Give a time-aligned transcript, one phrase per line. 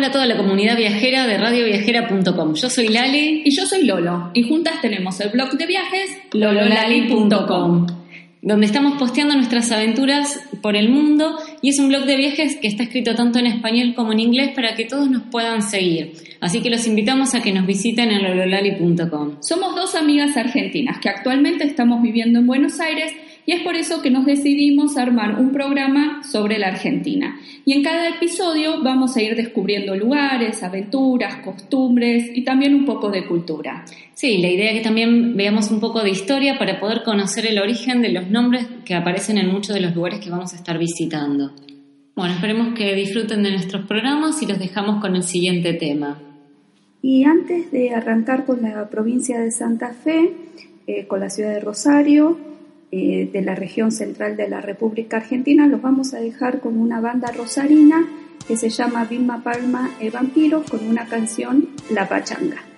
[0.00, 2.54] Hola a toda la comunidad viajera de radioviajera.com.
[2.54, 3.42] Yo soy Lali.
[3.44, 4.30] Y yo soy Lolo.
[4.32, 7.86] Y juntas tenemos el blog de viajes lololali.com,
[8.40, 12.68] donde estamos posteando nuestras aventuras por el mundo y es un blog de viajes que
[12.68, 16.14] está escrito tanto en español como en inglés para que todos nos puedan seguir.
[16.40, 19.42] Así que los invitamos a que nos visiten en lololali.com.
[19.42, 23.12] Somos dos amigas argentinas que actualmente estamos viviendo en Buenos Aires
[23.46, 27.38] y es por eso que nos decidimos armar un programa sobre la Argentina.
[27.64, 33.10] Y en cada episodio vamos a ir descubriendo lugares, aventuras, costumbres y también un poco
[33.10, 33.84] de cultura.
[34.14, 37.58] Sí, la idea es que también veamos un poco de historia para poder conocer el
[37.58, 40.78] origen de los nombres que aparecen en muchos de los lugares que vamos a estar
[40.78, 41.52] visitando.
[42.16, 46.20] Bueno, esperemos que disfruten de nuestros programas y los dejamos con el siguiente tema.
[47.02, 50.34] Y antes de arrancar con la provincia de Santa Fe,
[50.86, 52.49] eh, con la ciudad de Rosario,
[52.92, 57.00] eh, de la región central de la República Argentina, los vamos a dejar con una
[57.00, 58.06] banda rosarina
[58.46, 62.69] que se llama Vilma Palma e Vampiros con una canción La Pachanga.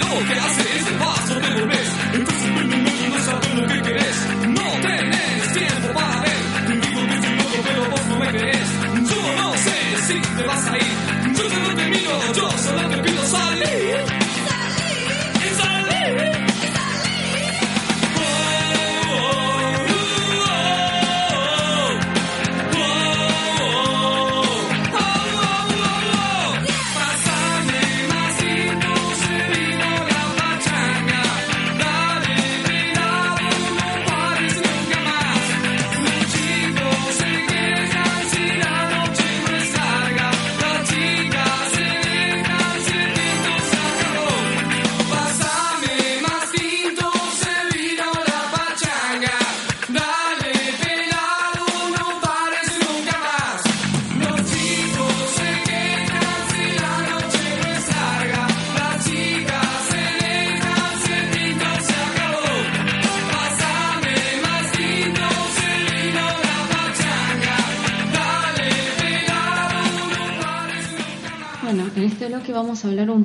[0.00, 0.31] Vamos a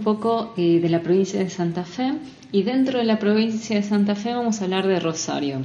[0.09, 2.13] eh, de la provincia de Santa Fe
[2.53, 5.59] y dentro de la provincia de Santa Fe vamos a hablar de Rosario.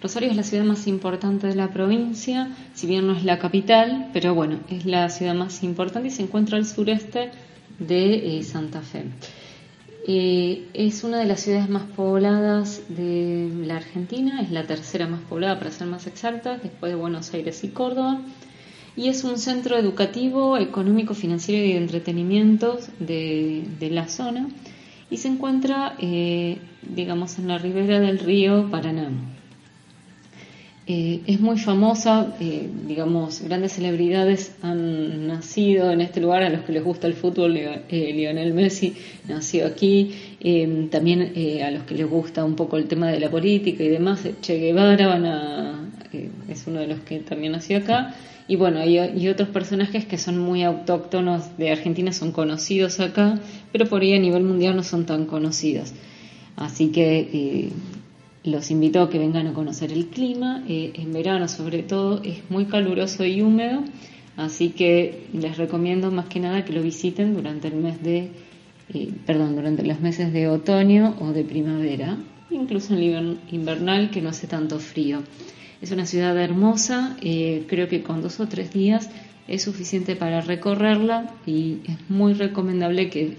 [0.00, 4.10] Rosario es la ciudad más importante de la provincia, si bien no es la capital,
[4.12, 7.32] pero bueno, es la ciudad más importante y se encuentra al sureste
[7.80, 9.02] de eh, Santa Fe.
[10.06, 15.22] eh, es una de las ciudades más pobladas de la Argentina, es la tercera más
[15.22, 18.20] poblada para ser más exacta, después de Buenos Aires y Córdoba,
[18.98, 24.48] y es un centro educativo, económico, financiero y de entretenimiento de, la zona,
[25.08, 29.10] y se encuentra, eh, digamos, en la ribera del río Paraná.
[30.88, 36.62] Eh, es muy famosa, eh, digamos, grandes celebridades han nacido en este lugar, a los
[36.62, 37.56] que les gusta el fútbol,
[37.88, 38.96] Lionel Messi
[39.28, 40.12] nació aquí,
[40.90, 44.26] también a los que les gusta un poco el tema de la política y demás,
[44.40, 45.88] Che Guevara van a,
[46.48, 48.14] es uno de los que también nació acá,
[48.48, 53.38] y bueno, y otros personajes que son muy autóctonos de Argentina, son conocidos acá,
[53.72, 55.92] pero por ahí a nivel mundial no son tan conocidos.
[56.56, 57.70] Así que
[58.44, 60.64] los invito a que vengan a conocer el clima.
[60.66, 63.84] Eh, en verano, sobre todo, es muy caluroso y húmedo,
[64.36, 68.30] así que les recomiendo más que nada que lo visiten durante el mes de,
[68.94, 72.16] eh, perdón, durante los meses de otoño o de primavera,
[72.50, 75.22] incluso en invernal que no hace tanto frío.
[75.80, 79.10] Es una ciudad hermosa, eh, creo que con dos o tres días
[79.46, 83.36] es suficiente para recorrerla y es muy recomendable que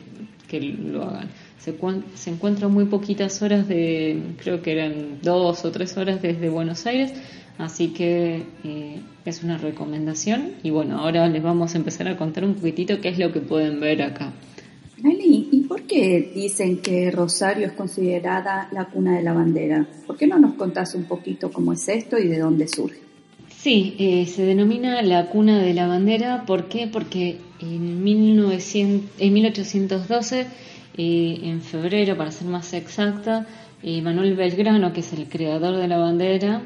[0.62, 1.76] lo hagan se,
[2.16, 6.86] se encuentra muy poquitas horas de, creo que eran dos o tres horas desde Buenos
[6.86, 7.14] Aires,
[7.58, 10.54] así que eh, es una recomendación.
[10.64, 13.42] Y bueno, ahora les vamos a empezar a contar un poquitito qué es lo que
[13.42, 14.32] pueden ver acá.
[15.04, 15.49] Ali, ¿y por
[15.90, 19.86] qué dicen que Rosario es considerada la cuna de la bandera?
[20.08, 23.00] ¿Por qué no nos contás un poquito cómo es esto y de dónde surge?
[23.58, 26.46] Sí, eh, se denomina la cuna de la bandera.
[26.46, 26.88] ¿Por qué?
[26.88, 30.48] Porque en, 1900, en 1812
[31.02, 33.48] en febrero, para ser más exacta,
[33.82, 36.64] eh, Manuel Belgrano, que es el creador de la bandera,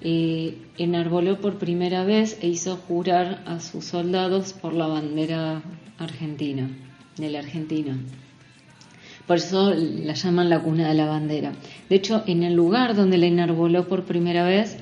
[0.00, 5.62] eh, enarboló por primera vez e hizo jurar a sus soldados por la bandera
[5.98, 6.70] argentina,
[7.16, 7.98] de la Argentina.
[9.26, 11.52] Por eso la llaman la cuna de la bandera.
[11.88, 14.76] De hecho, en el lugar donde la enarboló por primera vez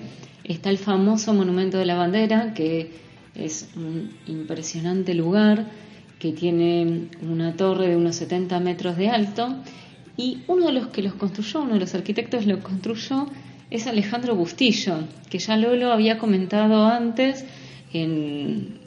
[0.45, 2.91] está el famoso monumento de la bandera, que
[3.35, 5.67] es un impresionante lugar
[6.19, 9.57] que tiene una torre de unos 70 metros de alto
[10.17, 13.27] y uno de los que los construyó, uno de los arquitectos lo construyó
[13.71, 17.45] es Alejandro Bustillo, que ya Lolo había comentado antes
[17.93, 18.79] en,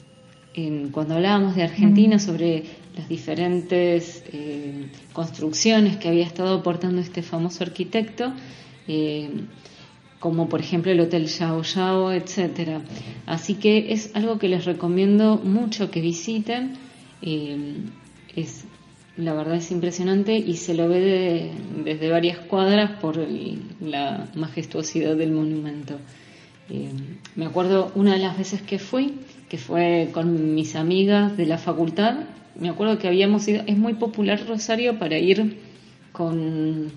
[0.92, 2.64] cuando hablábamos de Argentina sobre
[2.96, 8.32] las diferentes eh, construcciones que había estado aportando este famoso arquitecto,
[8.86, 9.30] eh,
[10.20, 12.80] como por ejemplo el Hotel Yao Yao, etc.
[13.26, 16.74] Así que es algo que les recomiendo mucho que visiten
[17.20, 17.56] eh,
[18.36, 18.64] es,
[19.16, 21.50] la verdad es impresionante y se lo ve
[21.84, 23.16] desde varias cuadras por
[23.80, 25.98] la majestuosidad del monumento.
[27.36, 31.58] Me acuerdo una de las veces que fui, que fue con mis amigas de la
[31.58, 32.24] facultad,
[32.58, 35.58] me acuerdo que habíamos ido, es muy popular Rosario para ir
[36.12, 36.92] con,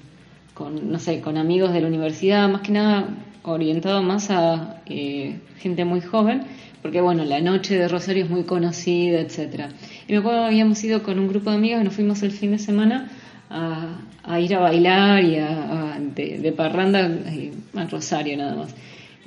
[0.53, 3.07] con no sé, con amigos de la universidad, más que nada
[3.43, 6.43] orientado más a eh, gente muy joven,
[6.81, 9.69] porque bueno, la noche de Rosario es muy conocida, etcétera.
[10.07, 12.31] Y me acuerdo que habíamos ido con un grupo de amigos y nos fuimos el
[12.31, 13.09] fin de semana
[13.49, 18.75] a, ir a bailar y a, de, parranda eh, a Rosario nada más.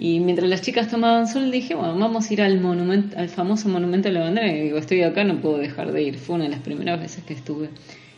[0.03, 4.15] Y mientras las chicas tomaban sol, dije, bueno, vamos a ir al famoso monumento de
[4.15, 4.51] la bandera.
[4.51, 6.17] Y digo, estoy acá, no puedo dejar de ir.
[6.17, 7.69] Fue una de las primeras veces que estuve.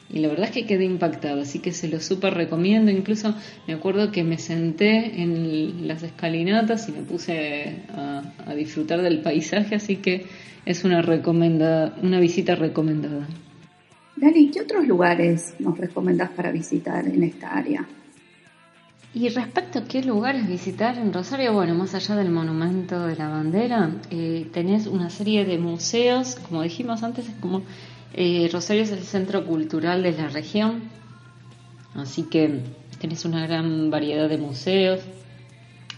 [0.08, 2.92] Y la verdad es que quedé impactado, así que se lo súper recomiendo.
[2.92, 3.34] Incluso
[3.66, 9.74] me acuerdo que me senté en las escalinatas y me puse a, disfrutar del paisaje,
[9.74, 10.26] así que
[10.64, 13.26] es una, recomenda, una visita recomendada.
[14.14, 17.84] Dani, ¿qué otros lugares nos recomendás para visitar en esta área?
[19.14, 23.28] Y respecto a qué lugares visitar en Rosario, bueno, más allá del monumento de la
[23.28, 27.62] bandera, eh, tenés una serie de museos, como dijimos antes, es como
[28.14, 30.84] eh, Rosario es el centro cultural de la región,
[31.94, 32.60] así que
[33.00, 35.00] tenés una gran variedad de museos,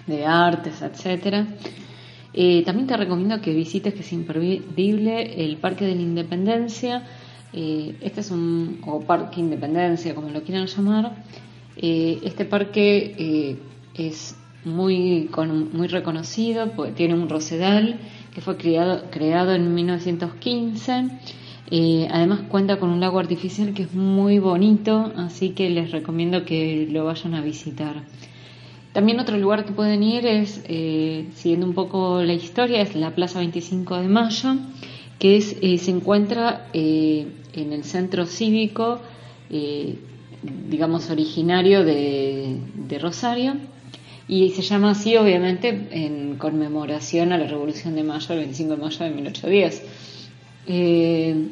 [0.06, 1.46] de artes, etcétera.
[2.32, 7.04] Eh, también te recomiendo que visites, que es imperdible, el Parque de la Independencia.
[7.52, 11.12] Eh, este es un, o Parque Independencia, como lo quieran llamar.
[11.76, 13.58] Este parque
[13.94, 15.28] es muy,
[15.72, 17.98] muy reconocido, pues, tiene un rosedal
[18.32, 21.10] que fue creado, creado en 1915
[21.70, 26.44] eh, además cuenta con un lago artificial que es muy bonito, así que les recomiendo
[26.44, 28.04] que lo vayan a visitar.
[28.92, 33.14] También otro lugar que pueden ir es, eh, siguiendo un poco la historia, es la
[33.14, 34.56] Plaza 25 de Mayo,
[35.18, 39.00] que es, eh, se encuentra en el centro cívico,
[40.68, 42.60] digamos, originario de,
[43.00, 43.54] Rosario,
[44.28, 48.82] y se llama así obviamente en conmemoración a la Revolución de Mayo, el 25 de
[48.82, 49.82] mayo de 1810.
[50.66, 51.48] Eh,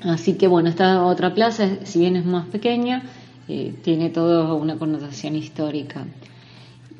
[0.00, 3.02] Así que bueno, esta otra plaza, si bien es más pequeña,
[3.48, 6.06] eh, tiene toda una connotación histórica.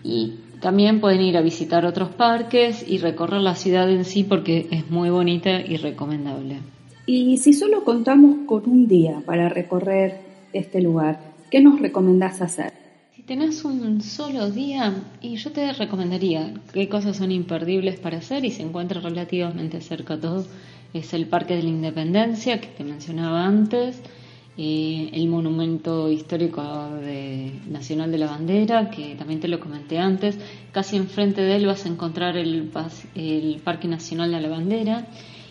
[0.03, 4.67] Y también pueden ir a visitar otros parques y recorrer la ciudad en sí porque
[4.71, 6.59] es muy bonita y recomendable.
[7.07, 12.73] Y si solo contamos con un día para recorrer este lugar, ¿qué nos recomendás hacer?
[13.15, 18.45] Si tenés un solo día, y yo te recomendaría qué cosas son imperdibles para hacer
[18.45, 20.47] y se encuentra relativamente cerca todo,
[20.95, 24.01] es el Parque de la Independencia que te mencionaba antes,
[24.57, 26.63] el Monumento Histórico
[27.69, 30.37] Nacional de la Bandera, que también te lo comenté antes.
[30.73, 32.71] Casi enfrente de él vas a encontrar el,
[33.15, 35.07] el Parque Nacional de la Bandera.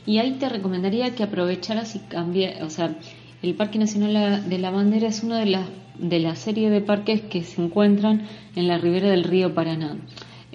[0.05, 2.97] Y ahí te recomendaría que aprovecharas y cambies, o sea,
[3.41, 5.65] el Parque Nacional de la Bandera es uno de las
[5.97, 9.97] de la serie de parques que se encuentran en la ribera del río Paraná.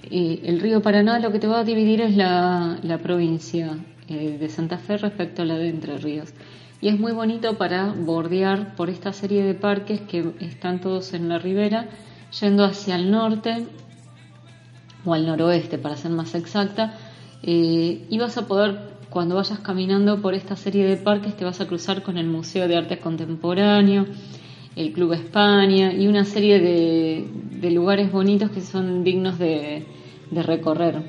[0.09, 4.49] Eh, el río Paraná lo que te va a dividir es la, provincia eh, de
[4.49, 6.33] Santa Fe respecto a la de Entre Ríos
[6.83, 11.29] y es muy bonito para bordear por esta serie de parques que están todos en
[11.29, 11.87] la ribera,
[12.41, 13.67] yendo hacia el norte
[15.05, 16.97] o al noroeste, para ser más exacta,
[17.41, 21.61] eh, y vas a poder, cuando vayas caminando por esta serie de parques, te vas
[21.61, 24.07] a cruzar con el Museo de Arte Contemporáneo,
[24.75, 29.85] el Club España y una serie de, lugares bonitos que son dignos de
[30.31, 31.03] recorrer.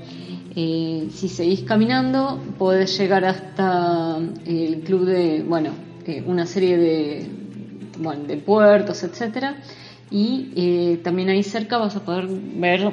[0.57, 5.71] Eh, si seguís caminando, podés llegar hasta el club de, bueno,
[6.07, 7.29] eh, una serie de,
[7.99, 9.57] bueno, de puertos, etcétera.
[10.11, 12.93] Y eh, también ahí cerca vas a poder ver,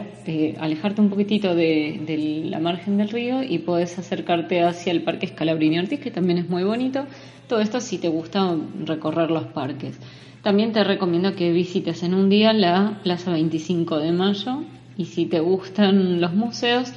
[0.59, 5.79] alejarte un poquitito de, la margen del río y podés acercarte hacia el Parque Escalabrini
[5.79, 7.05] Ortiz, que también es muy bonito.
[7.47, 9.99] Todo esto si te gusta recorrer los parques.
[10.41, 14.63] También te recomiendo que visites en un día la Plaza 25 de Mayo
[14.97, 16.93] y si te gustan los museos,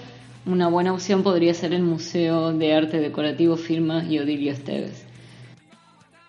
[0.46, 5.03] una buena opción podría ser el Museo de Arte Decorativo Firmas y Odilio Esteves.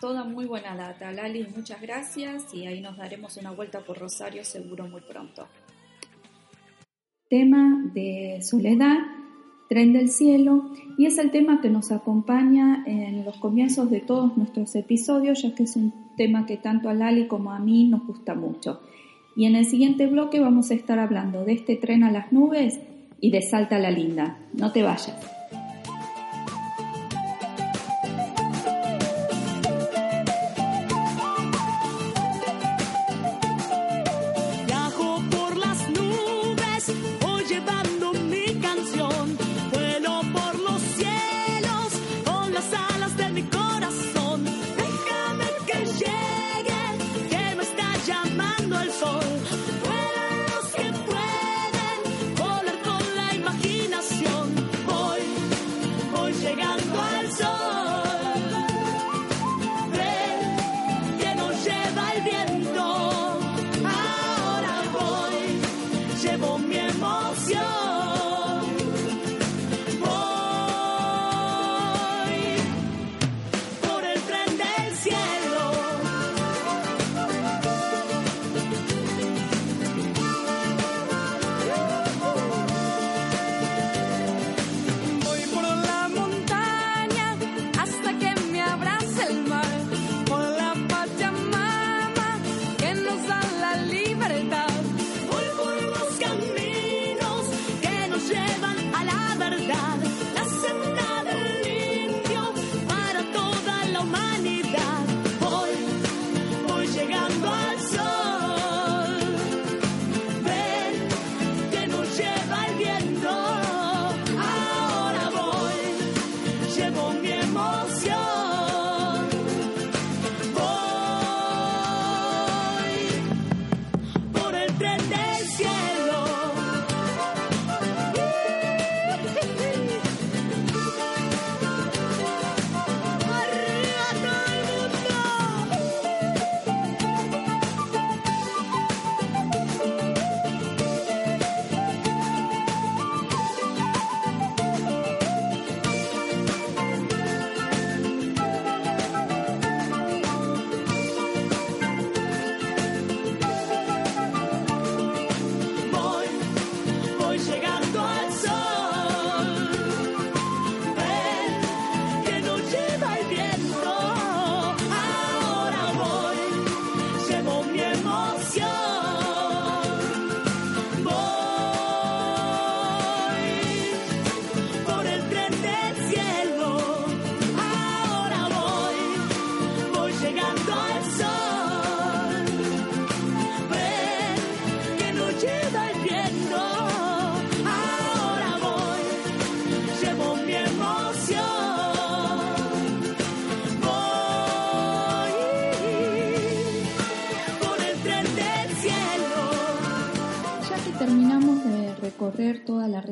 [0.05, 4.43] Toda muy buena data, Lali, muchas gracias y ahí nos daremos una vuelta por Rosario
[4.43, 5.47] seguro muy pronto.
[7.27, 8.99] Tema de soledad,
[9.67, 10.69] tren del cielo,
[10.99, 15.55] y es el tema que nos acompaña en los comienzos de todos nuestros episodios, ya
[15.55, 18.81] que es un tema que tanto a Lali como a mí nos gusta mucho.
[19.35, 22.79] Y en el siguiente bloque vamos a estar hablando de este tren a las nubes
[23.19, 24.37] y de Salta la Linda.
[24.53, 25.44] No te vayas.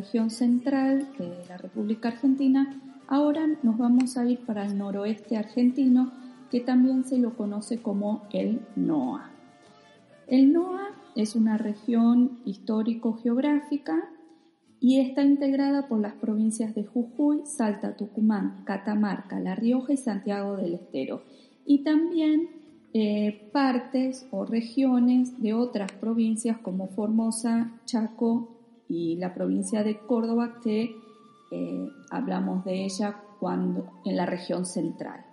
[0.03, 6.11] Región central de la República Argentina, ahora nos vamos a ir para el noroeste argentino,
[6.51, 9.31] que también se lo conoce como el NOA.
[10.27, 14.09] El NOA es una región histórico-geográfica
[14.81, 20.57] y está integrada por las provincias de Jujuy, Salta, Tucumán, Catamarca, La Rioja y Santiago
[20.57, 21.23] del Estero.
[21.65, 22.49] Y también
[22.93, 28.52] eh, partes o regiones de otras provincias como Formosa, Chaco
[28.93, 30.95] y la provincia de Córdoba que
[31.51, 35.25] eh, hablamos de ella cuando en la región central.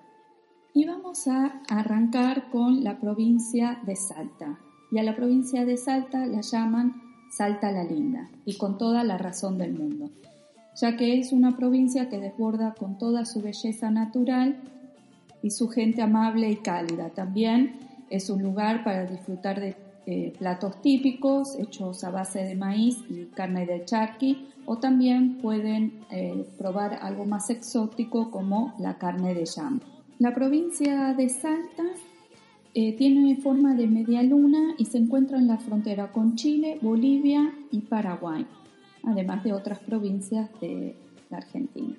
[0.72, 4.58] Y vamos a arrancar con la provincia de Salta.
[4.90, 9.18] Y a la provincia de Salta la llaman Salta la Linda, y con toda la
[9.18, 10.10] razón del mundo,
[10.80, 14.56] ya que es una provincia que desborda con toda su belleza natural
[15.42, 17.10] y su gente amable y cálida.
[17.10, 19.76] También es un lugar para disfrutar de
[20.10, 26.00] eh, platos típicos hechos a base de maíz y carne de charqui, o también pueden
[26.10, 29.80] eh, probar algo más exótico como la carne de llama.
[30.18, 31.84] La provincia de Salta
[32.74, 37.54] eh, tiene forma de media luna y se encuentra en la frontera con Chile, Bolivia
[37.70, 38.46] y Paraguay,
[39.02, 40.94] además de otras provincias de
[41.30, 41.94] la Argentina.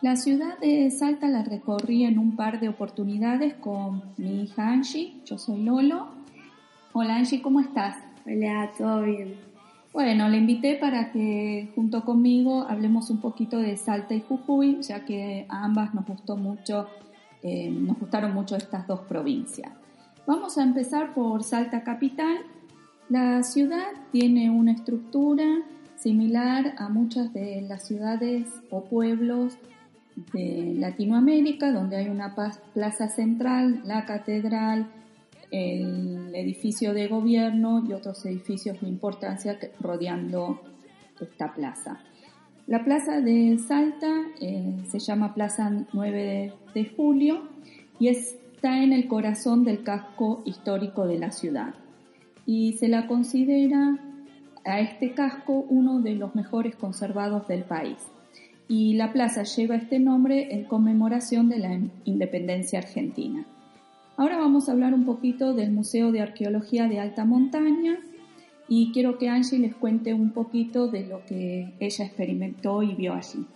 [0.00, 5.14] La ciudad de Salta la recorrí en un par de oportunidades con mi hija Angie,
[5.24, 6.17] yo soy Lolo.
[6.92, 7.96] Hola Angie, ¿cómo estás?
[8.26, 9.34] Hola, todo bien.
[9.92, 15.04] Bueno, le invité para que junto conmigo hablemos un poquito de Salta y Jujuy, ya
[15.04, 16.86] que a ambas nos gustó mucho
[17.42, 19.70] eh, nos gustaron mucho estas dos provincias.
[20.26, 22.38] Vamos a empezar por Salta Capital.
[23.08, 25.44] La ciudad tiene una estructura
[25.96, 29.56] similar a muchas de las ciudades o pueblos
[30.32, 32.34] de Latinoamérica, donde hay una
[32.74, 34.88] plaza central, la catedral,
[35.50, 40.60] el edificio de gobierno y otros edificios de importancia rodeando
[41.20, 42.00] esta plaza.
[42.66, 47.48] La plaza de Salta eh, se llama Plaza 9 de, Julio
[47.98, 51.74] y está en el corazón del casco histórico de la ciudad.
[52.44, 53.98] Y se la considera
[54.66, 57.96] a este casco uno de los mejores conservados del país.
[58.68, 63.46] Y la plaza lleva este nombre en conmemoración de la independencia argentina.
[64.18, 68.00] Ahora vamos a hablar un poquito del Museo de Arqueología de Alta Montaña,
[68.66, 73.14] y quiero que Angie les cuente un poquito de lo que ella experimentó y vio
[73.14, 73.46] allí.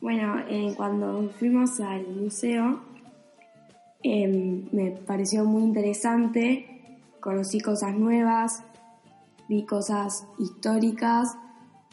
[0.00, 2.80] Bueno, eh, cuando fuimos al museo
[4.02, 8.64] em, me pareció muy interesante, conocí cosas nuevas,
[9.48, 11.38] vi cosas históricas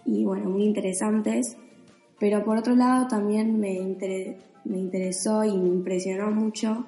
[0.05, 1.55] y bueno, muy interesantes,
[2.19, 3.77] pero por otro lado también me,
[4.65, 6.85] me interesó y me impresionó mucho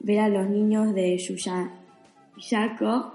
[0.00, 3.14] ver a los niños de Yuyaco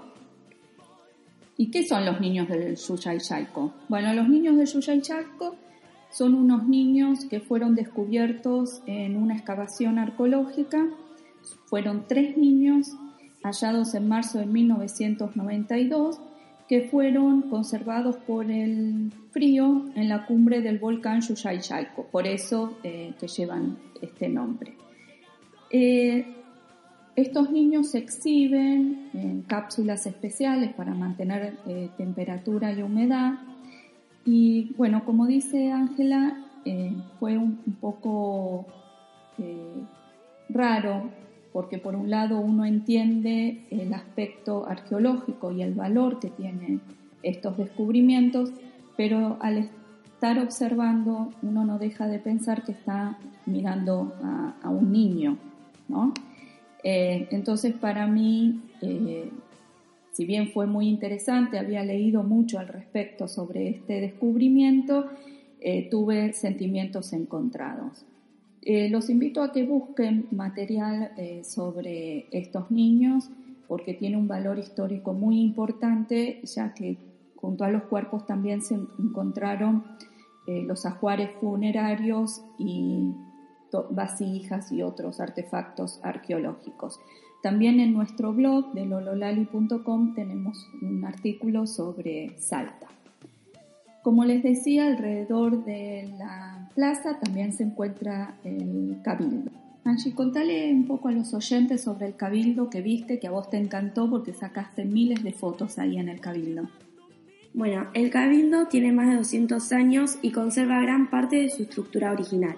[1.60, 3.74] ¿Y qué son los niños del Chalco?
[3.90, 5.56] Bueno, los niños del Chalco
[6.10, 10.88] son unos niños que fueron descubiertos en una excavación arqueológica.
[11.66, 12.96] Fueron tres niños
[13.42, 16.18] hallados en marzo de 1992
[16.70, 23.12] que fueron conservados por el frío en la cumbre del volcán Chalco, por eso eh,
[23.18, 24.74] que llevan este nombre.
[25.72, 26.24] Eh,
[27.16, 33.32] estos niños se exhiben en cápsulas especiales para mantener eh, temperatura y humedad.
[34.24, 36.38] Y bueno, como dice Ángela,
[37.18, 38.66] fue un, poco
[40.48, 41.10] raro
[41.52, 46.80] porque por un lado uno entiende el aspecto arqueológico y el valor que tienen
[47.22, 48.52] estos descubrimientos,
[48.96, 49.68] pero al
[50.20, 54.12] estar observando uno no deja de pensar que está mirando
[54.62, 55.38] a, un niño,
[55.88, 56.12] ¿no?
[56.84, 59.30] Eh, entonces para mí, eh,
[60.12, 65.08] si bien fue muy interesante, había leído mucho al respecto sobre este descubrimiento,
[65.60, 68.04] eh, tuve sentimientos encontrados.
[68.62, 73.30] Los invito a que busquen material sobre estos niños
[73.68, 76.98] porque tiene un valor histórico muy importante, ya que
[77.36, 79.84] junto a los cuerpos también se encontraron
[80.46, 83.12] los ajuares funerarios y
[83.90, 86.98] vasijas y otros artefactos arqueológicos.
[87.42, 92.88] También en nuestro blog de lololali.com tenemos un artículo sobre Salta.
[94.02, 99.50] Como les decía, alrededor de la plaza también se encuentra el cabildo.
[99.84, 103.50] Angie, contale un poco a los oyentes sobre el cabildo que viste, que a vos
[103.50, 106.68] te encantó porque sacaste miles de fotos ahí en el cabildo.
[107.52, 112.12] Bueno, el cabildo tiene más de 200 años y conserva gran parte de su estructura
[112.12, 112.56] original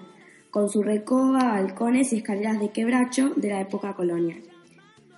[0.53, 4.43] con su recoba, balcones y escaleras de quebracho de la época colonial.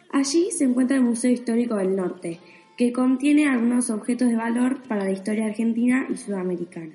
[0.10, 2.40] Allí se encuentra el Museo Histórico del Norte,
[2.78, 6.94] que contiene algunos objetos de valor para la historia argentina y sudamericana.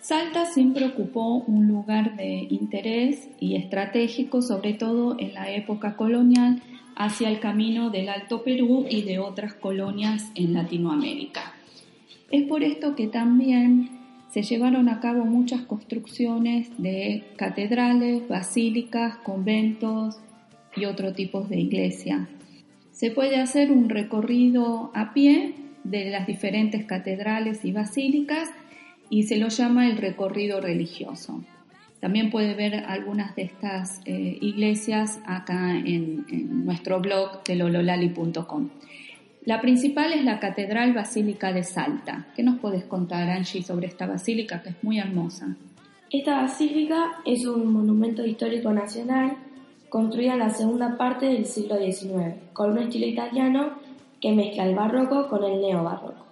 [0.00, 6.60] Salta siempre ocupó un lugar de interés y estratégico, sobre todo en la época colonial,
[6.96, 11.54] hacia el camino del Alto Perú y de otras colonias en Latinoamérica.
[12.32, 13.90] Es por esto que también
[14.30, 20.18] se llevaron a cabo muchas construcciones de catedrales, basílicas, conventos
[20.74, 22.26] y otro tipo de iglesias.
[22.92, 28.50] Se puede hacer un recorrido a pie de las diferentes catedrales y basílicas
[29.10, 31.42] y se lo llama el recorrido religioso.
[32.00, 36.26] También puede ver algunas de estas eh, iglesias acá en,
[36.64, 38.68] nuestro blog de lololali.com.
[39.44, 42.26] La principal es la Catedral Basílica de Salta.
[42.36, 45.56] ¿Qué nos puedes contar, Angie, sobre esta basílica que es muy hermosa?
[46.10, 49.36] Esta basílica es un monumento histórico nacional
[49.92, 53.72] construida en la segunda parte del siglo XIX, con un estilo italiano
[54.22, 56.24] que mezcla el barroco con el neobarroco.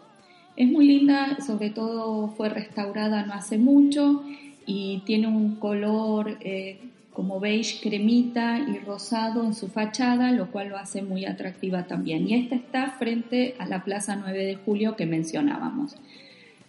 [0.57, 4.23] Es muy linda, sobre todo fue restaurada no hace mucho
[4.65, 6.79] y tiene un color eh,
[7.13, 12.27] como beige cremita y rosado en su fachada, lo cual lo hace muy atractiva también.
[12.31, 15.97] Y esta está frente a la Plaza 9 de Julio que mencionábamos.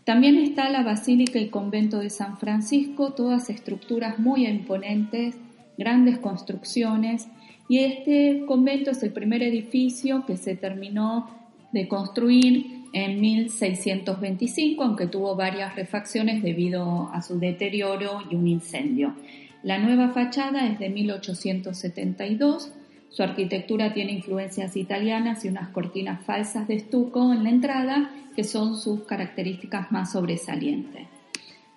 [0.04, 5.38] También está la Basílica y Convento de San Francisco, todas estructuras muy imponentes,
[5.82, 7.28] grandes construcciones.
[7.68, 11.30] Y este convento es el primer edificio que se terminó
[11.72, 19.16] de construir en 1625, aunque tuvo varias refacciones debido a su deterioro y un incendio.
[19.64, 22.74] La nueva fachada es de 1872.
[23.10, 28.44] Su arquitectura tiene influencias italianas y unas cortinas falsas de estuco en la entrada, que
[28.44, 31.21] son sus características más sobresalientes.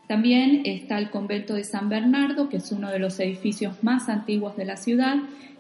[0.07, 4.57] También está el convento de San Bernardo, que es uno de los edificios más antiguos
[4.57, 5.17] de la ciudad,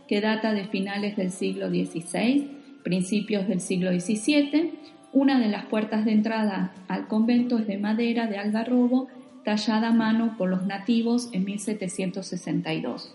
[0.06, 2.50] que data de finales del siglo XVI,
[2.82, 4.72] principios del siglo XVII,
[5.12, 9.08] una de las puertas de entrada al convento es de madera de algarrobo
[9.44, 13.14] tallada a mano por los nativos en 1762.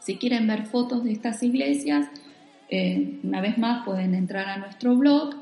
[0.00, 2.08] Si quieren ver fotos de estas iglesias,
[2.70, 5.34] eh, una vez más pueden entrar a nuestro blog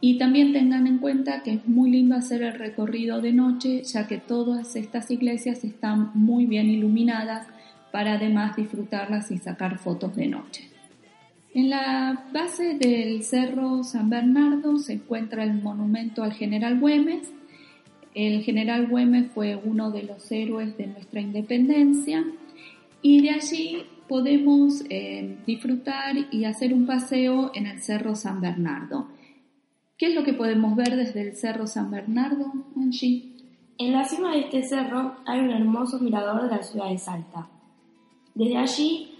[0.00, 4.06] y también tengan en cuenta que es muy lindo hacer el recorrido de noche, ya
[4.06, 7.46] que todas estas iglesias están muy bien iluminadas
[7.92, 10.70] para además disfrutarlas y sacar fotos de noche.
[11.52, 17.28] En la base del Cerro San Bernardo se encuentra el monumento al general Güemes.
[18.14, 22.24] El general Güemes fue uno de los héroes de nuestra independencia
[23.02, 29.08] y de allí podemos eh, disfrutar y hacer un paseo en el Cerro San Bernardo.
[30.00, 33.36] ¿Qué es lo que podemos ver desde el Cerro San Bernardo, Angie?
[33.76, 37.50] En la cima de este cerro hay un hermoso mirador de la ciudad de Salta.
[38.34, 39.10] Desde allí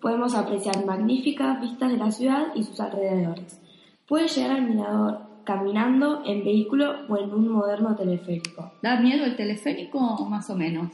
[0.00, 3.60] Podemos apreciar magníficas vistas de la ciudad y sus alrededores.
[4.06, 8.70] Puede llegar al mirador caminando, en vehículo o en un moderno teleférico.
[8.80, 10.92] ¿Da miedo el teleférico o más o menos?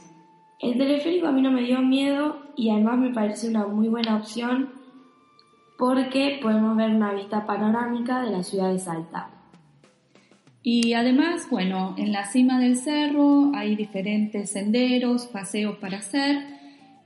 [0.59, 4.15] El teleférico a mí no me dio miedo y además me parece una muy buena
[4.15, 4.69] opción
[5.77, 9.34] porque podemos ver una vista panorámica de la ciudad de Salta.
[10.67, 16.43] Y además, bueno, en la cima del cerro hay diferentes senderos, paseos para hacer.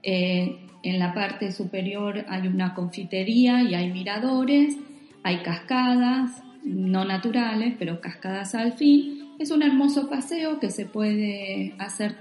[0.02, 4.78] Eh, en la parte superior hay una confitería y hay miradores,
[5.24, 9.28] hay cascadas, no naturales, pero cascadas al fin.
[9.40, 12.16] Es un hermoso paseo que se puede hacer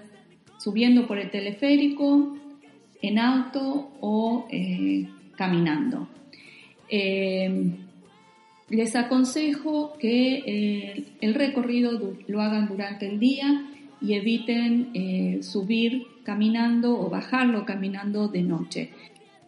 [0.59, 2.37] subiendo por el teleférico,
[3.01, 6.09] en auto o eh, caminando.
[6.89, 7.77] Eh,
[8.71, 13.67] les aconsejo que eh, el recorrido lo hagan durante el día
[14.01, 18.91] y eviten subir caminando o bajarlo caminando de noche,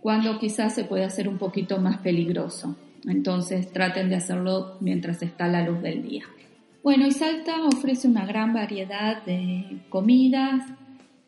[0.01, 2.77] cuando quizás se puede hacer un poquito más peligroso.
[3.07, 6.25] Entonces traten de hacerlo mientras está la luz del día.
[6.83, 10.65] Bueno, y Salta ofrece una gran variedad de comidas.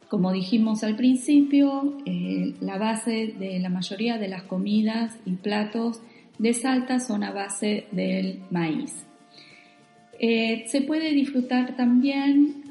[0.09, 6.01] Como dijimos al principio, eh, la base de la mayoría de las comidas y platos
[6.39, 9.05] de Salta son a base del maíz.
[10.19, 12.63] Eh, se puede disfrutar también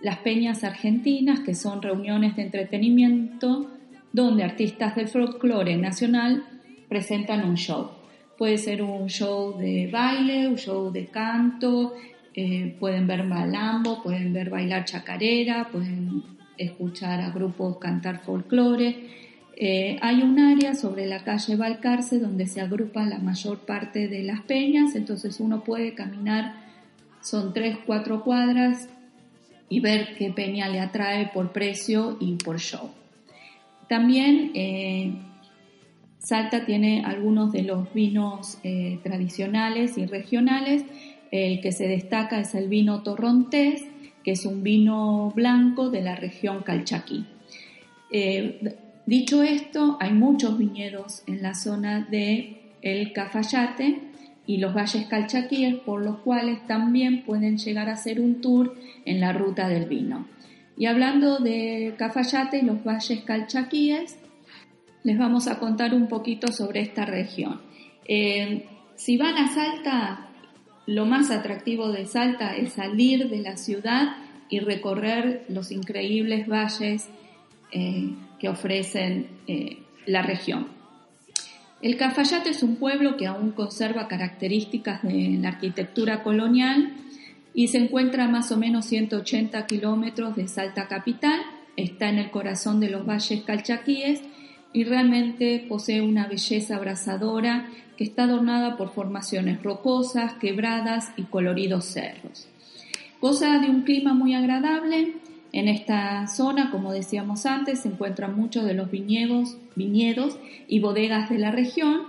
[0.00, 3.70] las peñas argentinas, que son reuniones de entretenimiento
[4.12, 6.44] donde artistas del folclore nacional
[6.88, 7.90] presentan un show.
[8.38, 11.94] Puede ser un show de baile, un show de canto,
[12.34, 16.22] eh, pueden ver malambo, pueden ver bailar chacarera, pueden
[16.58, 19.25] escuchar a grupos cantar folclore.
[19.58, 24.22] Eh, hay un área sobre la calle Balcarce donde se agrupan la mayor parte de
[24.22, 26.56] las peñas, entonces uno puede caminar,
[27.22, 28.88] son tres, cuatro cuadras,
[29.68, 32.90] y ver qué peña le atrae por precio y por show.
[33.88, 35.14] También eh,
[36.18, 40.84] Salta tiene algunos de los vinos eh, tradicionales y regionales.
[41.30, 43.84] El que se destaca es el vino torrontés,
[44.22, 47.26] que es un vino blanco de la región Calchaquí.
[49.06, 54.00] Dicho esto, hay muchos viñedos en la zona de el Cafayate
[54.46, 59.20] y los valles calchaquíes, por los cuales también pueden llegar a hacer un tour en
[59.20, 60.26] la ruta del vino.
[60.76, 64.18] Y hablando de Cafayate y los valles calchaquíes,
[65.02, 67.60] les vamos a contar un poquito sobre esta región.
[68.06, 68.66] Eh,
[68.96, 70.28] si van a Salta,
[70.86, 74.16] lo más atractivo de Salta es salir de la ciudad
[74.48, 77.08] y recorrer los increíbles valles
[77.72, 80.68] eh, que ofrecen eh, la región.
[81.82, 86.94] El Cafayate es un pueblo que aún conserva características de la arquitectura colonial
[87.54, 91.40] y se encuentra a más o menos 180 kilómetros de Salta capital,
[91.76, 94.22] está en el corazón de los valles calchaquíes
[94.72, 101.86] y realmente posee una belleza abrasadora que está adornada por formaciones rocosas, quebradas y coloridos
[101.86, 102.48] cerros.
[103.20, 105.14] Goza de un clima muy agradable.
[105.52, 111.30] En esta zona, como decíamos antes, se encuentran muchos de los viñedos, viñedos y bodegas
[111.30, 112.02] de la región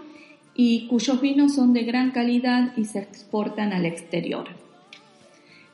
[0.53, 4.47] y cuyos vinos son de gran calidad y se exportan al exterior.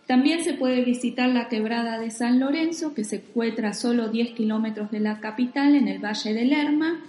[0.05, 4.31] También se puede visitar la quebrada de San Lorenzo, que se encuentra a solo 10
[4.31, 6.99] kilómetros de la capital, en el Valle del Lerma.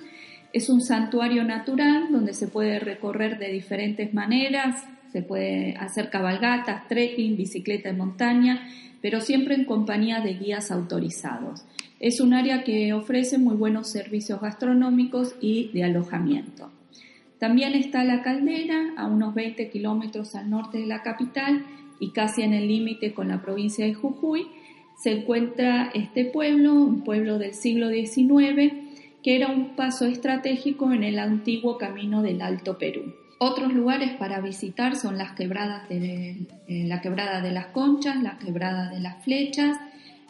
[0.52, 4.84] Es un santuario natural donde se puede recorrer de diferentes maneras,
[5.14, 8.66] se puede hacer cabalgatas, trekking, bicicleta de montaña,
[9.00, 11.64] pero siempre en compañía de guías autorizados.
[12.00, 16.72] Es un área que ofrece muy buenos servicios gastronómicos y de alojamiento.
[17.38, 21.64] También está la caldera, a unos 20 kilómetros al norte de la capital,
[22.00, 24.48] y casi en el límite con la provincia de Jujuy,
[25.00, 28.72] se encuentra este pueblo, un pueblo del siglo XIX,
[29.22, 33.14] que era un paso estratégico en el antiguo camino del Alto Perú.
[33.46, 38.38] Otros lugares para visitar son las quebradas de eh, la quebrada de las Conchas, la
[38.38, 39.76] quebrada de las Flechas,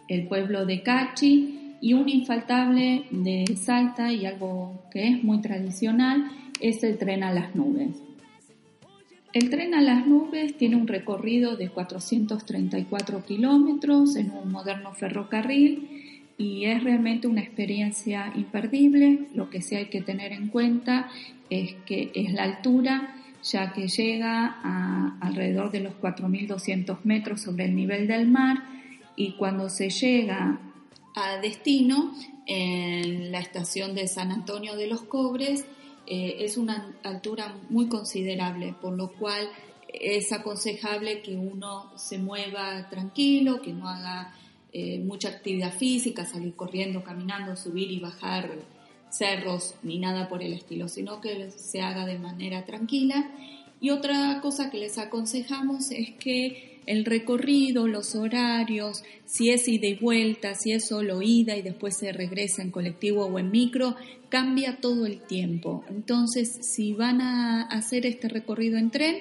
[0.08, 6.28] el pueblo de Cachi y un infaltable de Salta y algo que es muy tradicional
[6.60, 7.90] es el tren a las nubes.
[9.32, 16.14] El tren a las nubes tiene un recorrido de 434 kilómetros en un moderno ferrocarril
[16.36, 19.28] y es realmente una experiencia imperdible.
[19.34, 21.08] Lo que sí hay que tener en cuenta
[21.50, 27.66] es que es la altura, ya que llega a alrededor de los 4.200 metros sobre
[27.66, 28.64] el nivel del mar
[29.16, 30.58] y cuando se llega
[31.14, 32.14] a destino
[32.46, 35.64] en la estación de San Antonio de los Cobres,
[36.06, 39.48] eh, es una altura muy considerable, por lo cual
[39.88, 44.34] es aconsejable que uno se mueva tranquilo, que no haga
[44.72, 48.50] eh, mucha actividad física, salir corriendo, caminando, subir y bajar
[49.18, 53.30] cerros ni nada por el estilo, sino que se haga de manera tranquila.
[53.80, 59.86] Y otra cosa que les aconsejamos es que el recorrido, los horarios, si es ida
[59.86, 63.96] y vuelta, si es solo ida y después se regresa en colectivo o en micro,
[64.28, 65.84] cambia todo el tiempo.
[65.88, 69.16] Entonces, si van a hacer este recorrido en tren,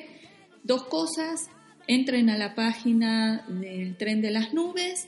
[0.63, 1.49] dos cosas,
[1.88, 5.08] entren a la página del tren de las nubes,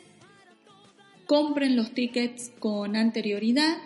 [1.26, 3.78] compren los tickets con anterioridad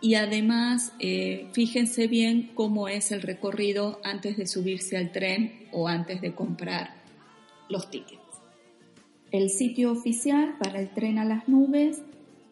[0.00, 5.88] y además eh, fíjense bien cómo es el recorrido antes de subirse al tren o
[5.88, 6.94] antes de comprar
[7.68, 8.20] los tickets.
[9.30, 12.02] El sitio oficial para el tren a las nubes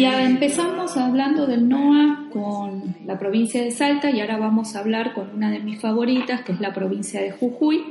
[0.00, 5.12] Y empezamos hablando del NOA con la provincia de Salta y ahora vamos a hablar
[5.12, 7.84] con una de mis favoritas, que es la provincia de Jujuy.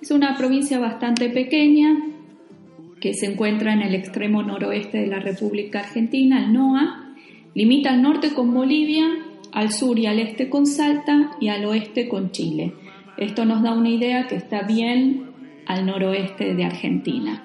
[0.00, 1.88] Es una provincia bastante pequeña
[3.00, 7.14] que se encuentra en el extremo noroeste de la República Argentina, el NOA.
[7.56, 9.04] Limita al norte con Bolivia,
[9.50, 12.74] al sur y al este con Salta y al oeste con Chile.
[13.16, 15.30] Esto nos da una idea que está bien
[15.66, 17.42] al noroeste de Argentina.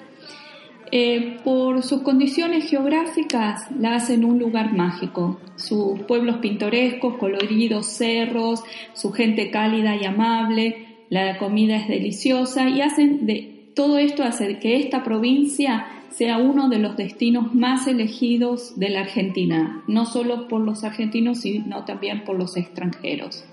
[0.94, 5.40] Eh, por sus condiciones geográficas la hacen un lugar mágico.
[5.56, 8.62] Sus pueblos pintorescos, coloridos cerros,
[8.94, 14.60] su gente cálida y amable, la comida es deliciosa y hacen de todo esto hace
[14.60, 20.50] que esta provincia sea uno de los destinos más elegidos de la Argentina, no solo
[20.50, 23.46] por los argentinos, sino también por los extranjeros.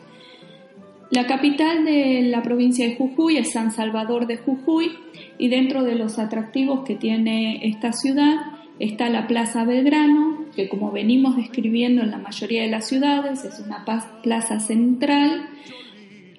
[1.11, 4.91] La capital de la provincia de Jujuy es San Salvador de Jujuy
[5.39, 8.37] y dentro de los atractivos que tiene esta ciudad
[8.79, 13.59] está la Plaza Belgrano, que como venimos describiendo en la mayoría de las ciudades es
[13.61, 13.87] una
[14.23, 15.49] plaza central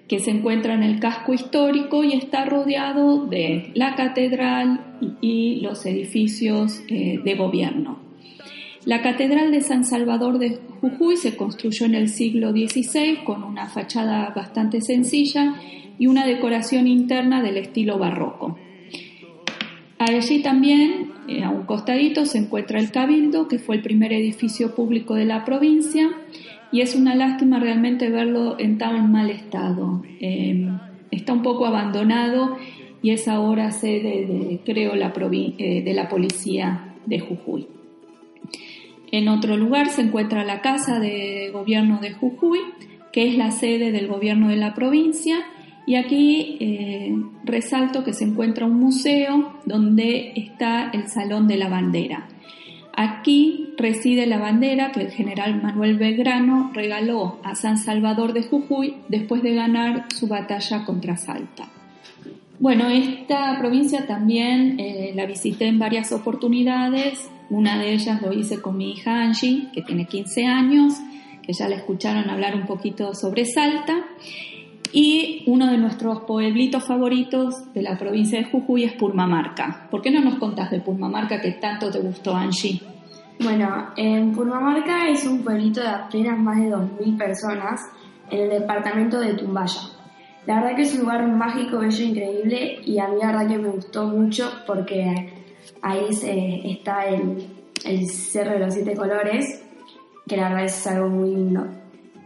[0.07, 5.85] que se encuentra en el casco histórico y está rodeado de la catedral y los
[5.87, 8.08] edificios eh, de gobierno.
[8.89, 13.67] La Catedral de San Salvador de Jujuy se construyó en el siglo XVI con una
[13.67, 15.53] fachada bastante sencilla
[15.99, 18.57] y una decoración interna del estilo barroco.
[19.99, 24.73] Allí también, eh, a un costadito, se encuentra el Cabildo, que fue el primer edificio
[24.73, 26.09] público de la provincia,
[26.71, 30.01] y es una lástima realmente verlo en tan mal estado.
[30.19, 30.67] Eh,
[31.11, 32.57] está un poco abandonado
[33.03, 37.67] y es ahora sede, de, creo, eh, de la policía de Jujuy.
[39.11, 42.59] En otro lugar se encuentra la Casa de Gobierno de Jujuy,
[43.11, 45.37] que es la sede del gobierno de la provincia,
[45.87, 51.69] y aquí eh, resalto que se encuentra un museo donde está el Salón de la
[51.69, 52.27] Bandera.
[52.95, 58.97] Aquí reside la bandera que el general Manuel Belgrano regaló a San Salvador de Jujuy
[59.07, 61.69] después de ganar su batalla contra Salta.
[62.59, 68.61] Bueno, esta provincia también eh, la visité en varias oportunidades una de ellas lo hice
[68.61, 70.93] con mi hija Angie, que tiene 15 años,
[71.41, 74.05] que ya la escucharon hablar un poquito sobre Salta.
[74.91, 79.87] Y uno de nuestros pueblitos favoritos de la provincia de Jujuy es Purmamarca.
[79.91, 82.81] ¿Por qué no nos contás de Purmamarca que tanto te gustó, Angie?
[83.39, 87.81] Bueno, en Purmamarca es un pueblito de apenas más de 2.000 personas
[88.29, 89.81] en el departamento de Tumbaya.
[90.45, 93.57] La verdad que es un lugar mágico, bello, increíble y a mí la verdad que
[93.57, 95.38] me gustó mucho porque
[95.81, 96.05] ahí
[96.65, 97.45] está el,
[97.85, 99.63] el Cerro de los Siete Colores,
[100.27, 101.67] que la verdad es algo muy lindo.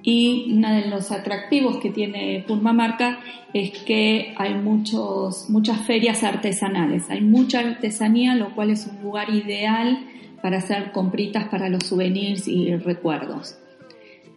[0.04, 3.20] Y uno de los atractivos que tiene Purmamarca
[3.54, 9.30] es que hay muchos, muchas ferias artesanales, hay mucha artesanía, lo cual es un lugar
[9.30, 10.06] ideal
[10.42, 13.58] para hacer compritas para los souvenirs y recuerdos.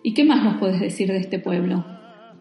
[0.04, 1.84] ¿Y qué más nos puedes decir de este pueblo?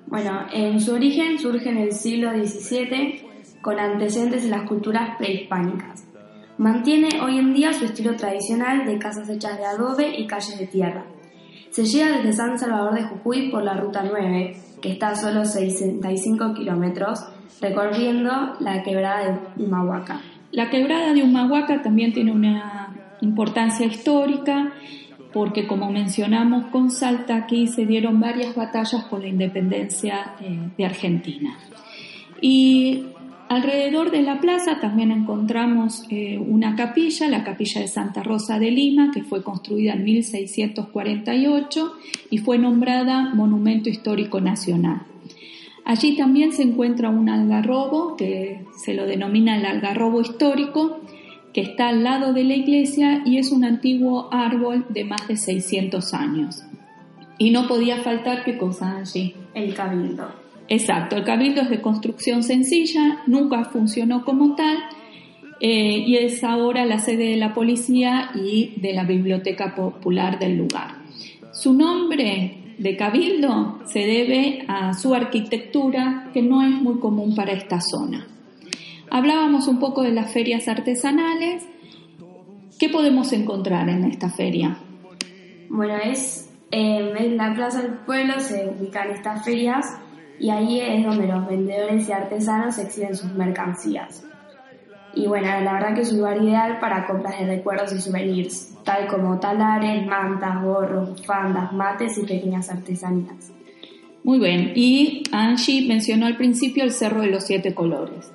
[0.05, 3.21] Bueno, en su origen surge en el siglo XVII
[3.61, 6.04] con antecedentes en las culturas prehispánicas.
[6.57, 10.67] Mantiene hoy en día su estilo tradicional de casas hechas de adobe y calles de
[10.67, 11.05] tierra.
[11.69, 15.43] Se llega desde San Salvador de Jujuy por la Ruta 9, que está a solo
[15.43, 17.19] 65 kilómetros,
[17.59, 18.31] recorriendo
[18.61, 19.25] la quebrada
[19.57, 20.21] de Humahuaca.
[20.51, 24.71] La quebrada de Humahuaca también tiene una importancia histórica
[25.33, 30.85] porque como mencionamos con Salta, aquí se dieron varias batallas por la independencia eh, de
[30.85, 31.57] Argentina.
[32.39, 33.07] Y
[33.47, 38.71] Alrededor de la plaza también encontramos eh, una capilla, la capilla de Santa Rosa de
[38.71, 41.93] Lima, que fue construida en 1648
[42.31, 45.03] y fue nombrada Monumento Histórico Nacional.
[45.85, 51.01] Allí también se encuentra un algarrobo, que se lo denomina el algarrobo histórico,
[51.53, 55.37] que está al lado de la iglesia y es un antiguo árbol de más de
[55.37, 56.63] 600 años.
[57.37, 59.35] Y no podía faltar qué cosa allí.
[59.53, 60.44] El cabildo.
[60.67, 64.77] Exacto, el cabildo es de construcción sencilla, nunca funcionó como tal
[65.59, 70.57] eh, y es ahora la sede de la policía y de la biblioteca popular del
[70.57, 70.95] lugar.
[71.53, 77.53] Su nombre de cabildo se debe a su arquitectura que no es muy común para
[77.53, 78.27] esta zona.
[79.09, 81.63] Hablábamos un poco de las ferias artesanales.
[82.79, 84.77] ¿Qué podemos encontrar en esta feria?
[85.69, 89.85] Bueno, es eh, en la plaza del pueblo se ubican estas ferias
[90.39, 94.23] y ahí es donde los vendedores y artesanos exhiben sus mercancías.
[95.13, 98.73] Y bueno, la verdad que es un lugar ideal para compras de recuerdos y souvenirs,
[98.83, 103.51] tal como talares, mantas, gorros, bufandas, mates y pequeñas artesanías.
[104.23, 108.31] Muy bien, y Angie mencionó al principio el Cerro de los Siete Colores.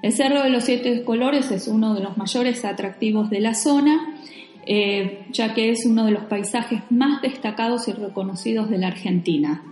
[0.00, 4.16] El Cerro de los Siete Colores es uno de los mayores atractivos de la zona
[4.64, 9.62] eh, ya que es uno de los paisajes más destacados y reconocidos de la Argentina.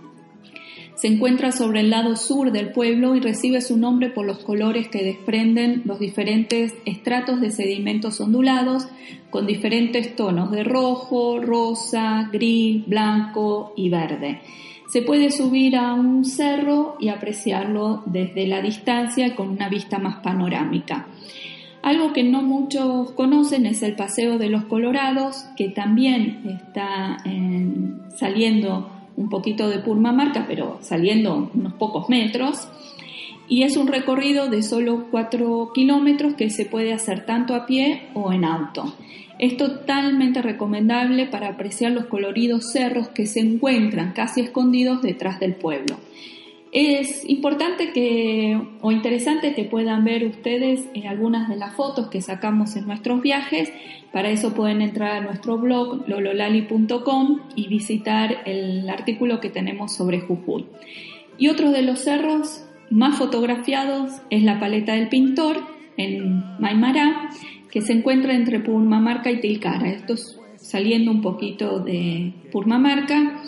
[1.01, 4.87] Se encuentra sobre el lado sur del pueblo y recibe su nombre por los colores
[4.87, 8.87] que desprenden los diferentes estratos de sedimentos ondulados
[9.31, 14.41] con diferentes tonos de rojo, rosa, gris, blanco y verde.
[14.89, 20.17] Se puede subir a un cerro y apreciarlo desde la distancia con una vista más
[20.17, 21.07] panorámica.
[21.81, 27.17] Algo que no muchos conocen es el Paseo de los Colorados, que también está
[28.19, 32.67] saliendo un poquito de Purmamarca, pero saliendo unos pocos metros.
[33.47, 38.09] Y es un recorrido de solo 4 kilómetros que se puede hacer tanto a pie
[38.13, 38.93] o en auto.
[39.39, 45.55] Es totalmente recomendable para apreciar los coloridos cerros que se encuentran casi escondidos detrás del
[45.55, 45.97] pueblo.
[46.71, 52.21] Es importante que, o interesante que puedan ver ustedes en algunas de las fotos que
[52.21, 53.71] sacamos en nuestros viajes.
[54.13, 60.21] Para eso pueden entrar a nuestro blog lololali.com y visitar el artículo que tenemos sobre
[60.21, 60.65] Jujuy.
[61.37, 65.57] Y otro de los cerros más fotografiados es la Paleta del Pintor
[65.97, 67.31] en Maimará,
[67.69, 69.89] que se encuentra entre Purmamarca y Tilcara.
[69.89, 73.41] Esto es saliendo un poquito de Purmamarca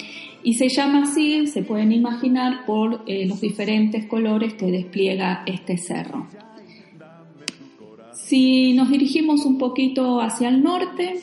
[0.44, 5.78] y se llama así, se pueden imaginar, por eh, los diferentes colores que despliega este
[5.78, 6.28] cerro.
[8.12, 11.20] Si nos dirigimos un poquito hacia el norte,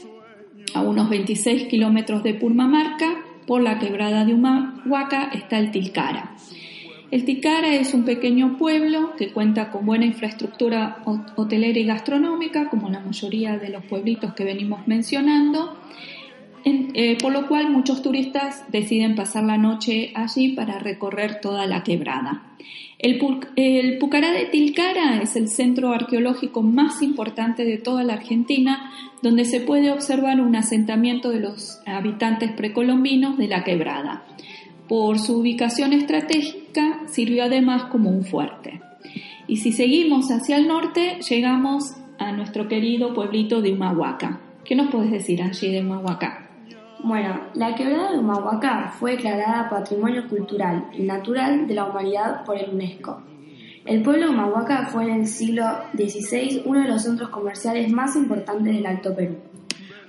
[0.75, 6.37] a unos 26 kilómetros de Purmamarca, por la quebrada de Humahuaca está el Tilcara.
[7.11, 11.03] El Tilcara es un pequeño pueblo que cuenta con buena infraestructura
[11.35, 15.77] hotelera y gastronómica, como la mayoría de los pueblitos que venimos mencionando,
[16.65, 21.83] eh, por lo cual muchos turistas deciden pasar la noche allí para recorrer toda la
[21.83, 22.43] quebrada.
[23.03, 28.93] El, Pucará de Tilcara es el centro arqueológico más importante de toda la Argentina,
[29.23, 34.25] donde se puede observar un asentamiento de los habitantes precolombinos de la quebrada.
[34.87, 38.83] Por su ubicación estratégica sirvió además como un fuerte.
[39.49, 44.41] Y si seguimos hacia el norte, llegamos a nuestro querido pueblito de Humahuaca.
[44.63, 46.50] ¿Qué nos puedes decir allí de Humahuaca?
[47.03, 52.59] Bueno, la quebrada de Humahuaca fue declarada Patrimonio Cultural y Natural de la Humanidad por
[52.59, 53.23] el UNESCO.
[53.87, 58.17] El pueblo de Humahuaca fue en el siglo XVI uno de los centros comerciales más
[58.17, 59.37] importantes del Alto Perú.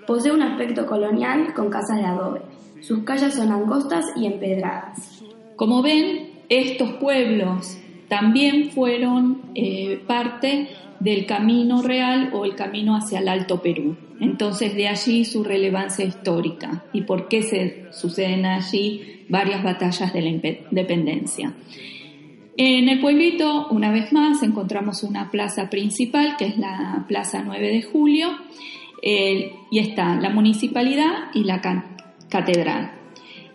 [0.05, 2.41] Posee un aspecto colonial con casas de adobe.
[2.81, 5.23] Sus calles son angostas y empedradas.
[5.55, 7.77] Como ven, estos pueblos
[8.09, 10.67] también fueron eh, parte
[10.99, 13.95] del camino real o el camino hacia el Alto Perú.
[14.21, 20.21] Entonces de allí su relevancia histórica y por qué se suceden allí varias batallas de
[20.21, 21.53] la independencia.
[22.55, 27.67] En el pueblito, una vez más, encontramos una plaza principal, que es la Plaza 9
[27.67, 28.29] de Julio,
[29.01, 31.59] y está la municipalidad y la
[32.29, 33.00] catedral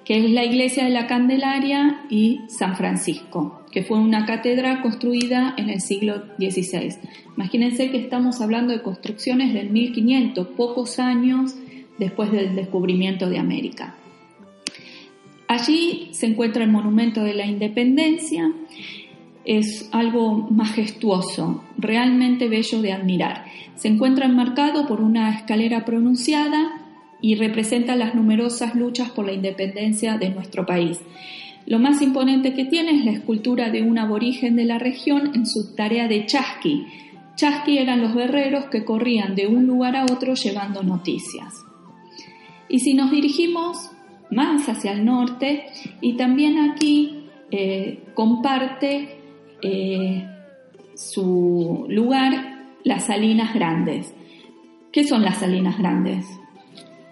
[0.07, 5.53] que es la iglesia de la Candelaria y San Francisco, que fue una catedral construida
[5.57, 6.95] en el siglo XVI.
[7.37, 11.57] Imagínense que estamos hablando de construcciones del 1500, pocos años
[11.99, 13.97] después del descubrimiento de América.
[15.49, 18.53] Allí se encuentra el Monumento de la Independencia,
[19.45, 23.45] es algo majestuoso, realmente bello de admirar.
[23.75, 26.86] Se encuentra enmarcado por una escalera pronunciada
[27.21, 31.01] y representa las numerosas luchas por la independencia de nuestro país.
[31.67, 35.47] Lo más imponente que tiene es la escultura de un aborigen de la región en
[35.47, 36.87] su tarea de chasqui.
[37.35, 41.55] Chasqui eran los guerreros que corrían de un lugar a otro llevando noticias.
[42.69, 43.91] Y si nos dirigimos
[44.31, 45.67] más hacia el norte,
[46.01, 49.21] y también aquí eh, comparte
[49.63, 50.27] eh,
[50.95, 54.15] su lugar las Salinas Grandes.
[54.93, 56.27] ¿Qué son las Salinas Grandes?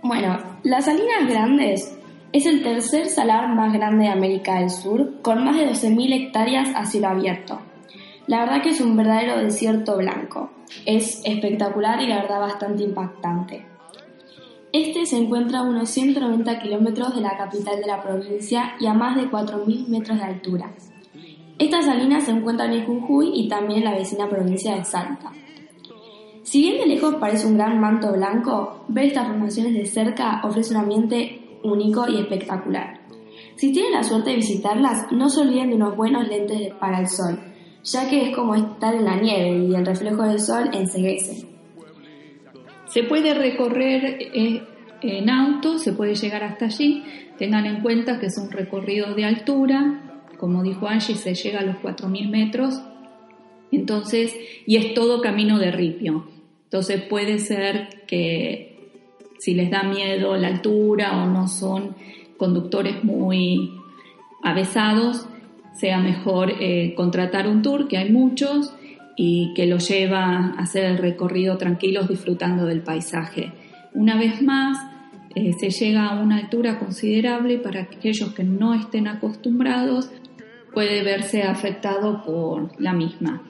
[0.07, 1.99] Bueno, las Salinas Grandes
[2.31, 6.69] es el tercer salar más grande de América del Sur, con más de 12.000 hectáreas
[6.75, 7.59] a cielo abierto.
[8.27, 10.51] La verdad que es un verdadero desierto blanco.
[10.85, 13.65] Es espectacular y la verdad bastante impactante.
[14.75, 18.93] Este se encuentra a unos 190 kilómetros de la capital de la provincia y a
[18.93, 20.71] más de 4.000 metros de altura.
[21.59, 25.33] Estas salinas se encuentran en Jujuy y también en la vecina provincia de Salta.
[26.45, 30.75] Si bien de lejos parece un gran manto blanco, ver estas formaciones de cerca ofrece
[30.75, 33.01] un ambiente único y espectacular.
[33.57, 37.09] Si tienen la suerte de visitarlas, no se olviden de unos buenos lentes para el
[37.09, 37.39] sol,
[37.83, 41.47] ya que es como estar en la nieve y el reflejo del sol enseguece.
[42.89, 44.63] Se puede recorrer eh,
[45.01, 47.03] en auto, se puede llegar hasta allí.
[47.39, 51.65] Tengan en cuenta que es un recorrido de altura, como dijo Angie, se llega a
[51.65, 52.83] los 4.000 metros,
[53.73, 54.37] entonces,
[54.67, 56.34] y es todo camino de ripio.
[56.75, 58.91] Entonces puede ser que
[59.39, 61.95] si les da miedo la altura o no son
[62.37, 63.71] conductores muy
[64.43, 65.25] avesados,
[65.79, 68.75] sea mejor eh, contratar un tour, que hay muchos,
[69.17, 73.53] y que los lleva a hacer el recorrido tranquilos disfrutando del paisaje.
[73.93, 74.77] Una vez más,
[75.37, 80.11] eh, se llega a una altura considerable para aquellos que no estén acostumbrados,
[80.73, 83.45] puede verse afectado por la misma.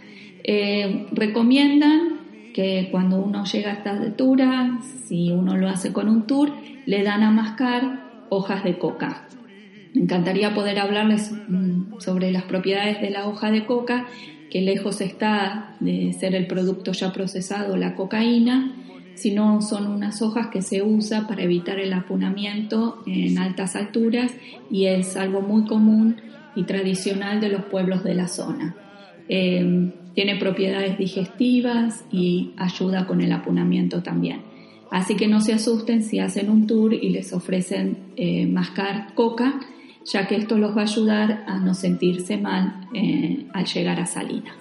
[0.47, 2.24] Eh, recomiendan
[2.55, 6.53] que cuando uno llega a esta altura, si uno lo hace con un tour,
[6.87, 9.27] le dan a mascar hojas de coca.
[9.93, 14.07] Me encantaría poder hablarles mm, sobre las propiedades de la hoja de coca,
[14.51, 18.73] que lejos está de ser el producto ya procesado, la cocaína,
[19.15, 24.33] sino son unas hojas que se usa para evitar el apunamiento en altas alturas
[24.71, 26.17] y es algo muy común
[26.55, 28.77] y tradicional de los pueblos de la zona.
[29.29, 34.43] Eh, tiene propiedades digestivas y ayuda con el apunamiento también.
[34.91, 39.61] Así que no se asusten si hacen un tour y les ofrecen eh, mascar coca,
[40.05, 44.07] ya que esto los va a ayudar a no sentirse mal eh, al llegar a
[44.07, 44.55] Salinas.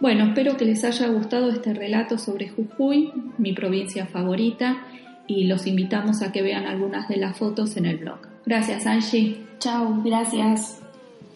[0.00, 4.84] Bueno, espero que les haya gustado este relato sobre Jujuy, mi provincia favorita,
[5.26, 8.18] y los invitamos a que vean algunas de las fotos en el blog.
[8.44, 9.38] Gracias, Angie.
[9.58, 10.81] Chao, gracias.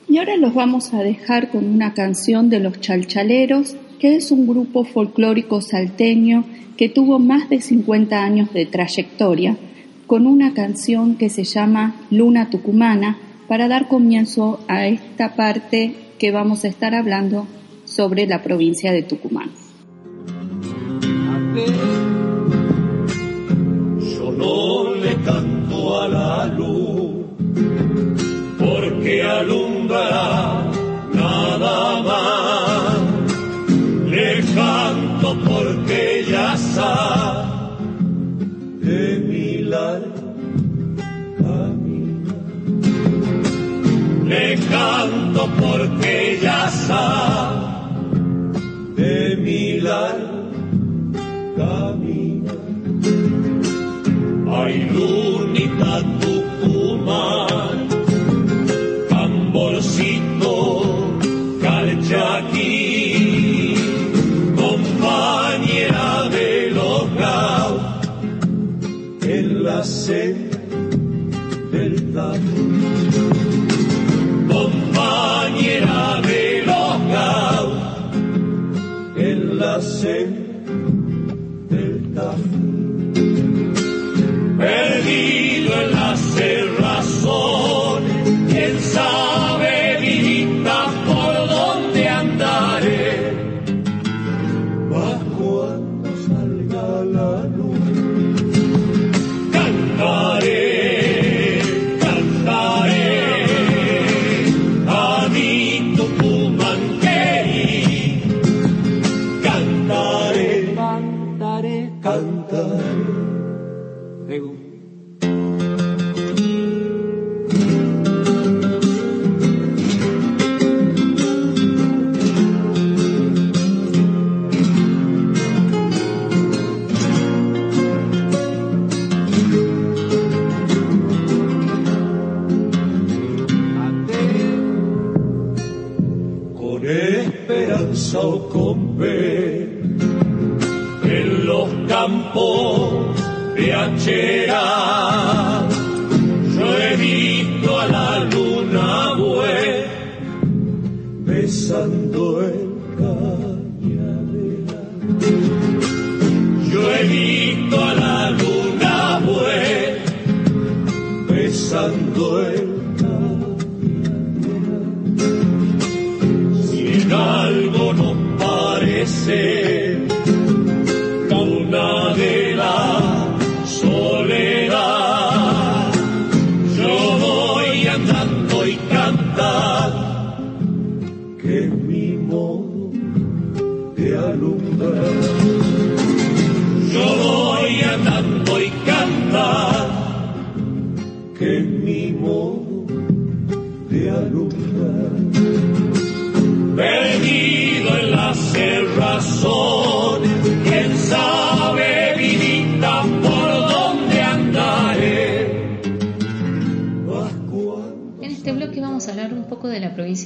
[0.08, 4.46] Y ahora los vamos a dejar con una canción de los Chalchaleros, que es un
[4.46, 6.44] grupo folclórico salteño
[6.76, 9.56] que tuvo más de 50 años de trayectoria,
[10.06, 16.30] con una canción que se llama Luna Tucumana, para dar comienzo a esta parte que
[16.30, 17.46] vamos a estar hablando
[17.84, 19.50] sobre la provincia de Tucumán.
[23.98, 27.25] Yo no le canto a la luz
[28.66, 30.70] porque alumbra
[31.14, 32.98] nada más.
[34.10, 37.46] Le canto porque ya sabe
[38.86, 40.24] de mi largo
[41.38, 42.34] camino.
[44.24, 47.66] Le canto porque ya sabe
[48.96, 50.50] de mi largo
[51.56, 52.52] camino.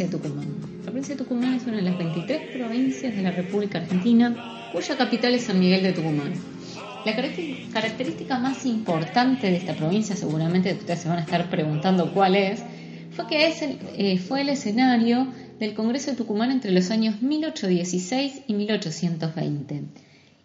[0.07, 0.47] De Tucumán.
[0.79, 4.97] La provincia de Tucumán es una de las 23 provincias de la República Argentina, cuya
[4.97, 6.33] capital es San Miguel de Tucumán.
[7.05, 7.17] La
[7.73, 12.63] característica más importante de esta provincia, seguramente ustedes se van a estar preguntando cuál es,
[13.13, 15.27] fue que es eh, fue el escenario
[15.59, 19.83] del Congreso de Tucumán entre los años 1816 y 1820.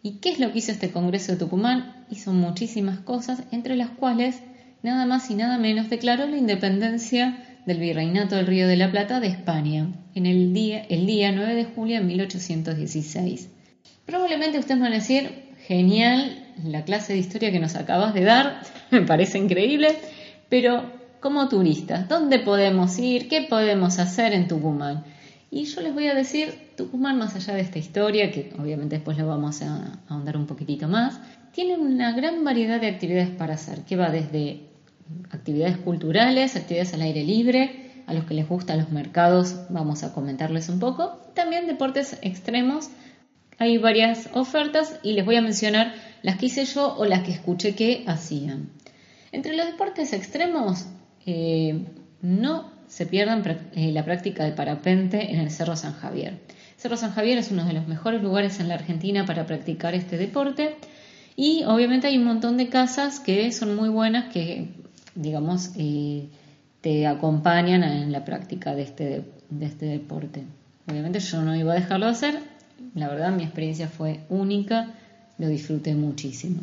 [0.01, 2.05] ¿Y qué es lo que hizo este Congreso de Tucumán?
[2.09, 4.37] Hizo muchísimas cosas, entre las cuales
[4.83, 9.19] nada más y nada menos declaró la independencia del Virreinato del Río de la Plata
[9.19, 13.49] de España en el día, el día 9 de julio de 1816.
[14.05, 18.61] Probablemente ustedes van a decir, genial la clase de historia que nos acabas de dar,
[18.91, 19.95] me parece increíble,
[20.49, 23.27] pero como turistas, ¿dónde podemos ir?
[23.27, 25.03] ¿Qué podemos hacer en Tucumán?
[25.49, 29.17] Y yo les voy a decir, Tucumán, más allá de esta historia, que obviamente después
[29.17, 31.19] lo vamos a ahondar un poquitito más,
[31.51, 34.74] tiene una gran variedad de actividades para hacer, que va desde
[35.31, 40.13] actividades culturales, actividades al aire libre, a los que les gustan los mercados, vamos a
[40.13, 42.89] comentarles un poco, también deportes extremos
[43.57, 47.31] hay varias ofertas y les voy a mencionar las que hice yo o las que
[47.31, 48.69] escuché que hacían.
[49.31, 50.85] Entre los deportes extremos,
[51.25, 51.85] eh,
[52.21, 53.43] no se pierdan
[53.75, 56.39] eh, la práctica de parapente en el Cerro San Javier.
[56.77, 60.17] Cerro San Javier es uno de los mejores lugares en la Argentina para practicar este
[60.17, 60.75] deporte
[61.35, 64.69] y obviamente hay un montón de casas que son muy buenas que,
[65.15, 66.27] digamos, eh,
[66.81, 70.43] te acompañan en la práctica de este, de este deporte.
[70.87, 72.39] Obviamente yo no iba a dejarlo de hacer,
[72.93, 74.91] la verdad mi experiencia fue única,
[75.37, 76.61] lo disfruté muchísimo.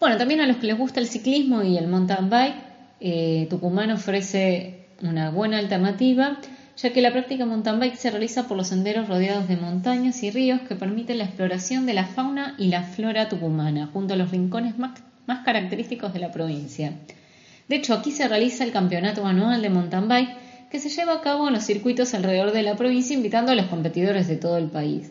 [0.00, 2.54] Bueno, también a los que les gusta el ciclismo y el mountain bike,
[3.00, 6.38] eh, Tucumán ofrece una buena alternativa,
[6.76, 10.30] ya que la práctica mountain bike se realiza por los senderos rodeados de montañas y
[10.30, 14.30] ríos que permiten la exploración de la fauna y la flora tucumana, junto a los
[14.30, 16.92] rincones más, más característicos de la provincia.
[17.68, 20.36] De hecho, aquí se realiza el campeonato anual de mountain bike
[20.70, 23.66] que se lleva a cabo en los circuitos alrededor de la provincia, invitando a los
[23.66, 25.10] competidores de todo el país.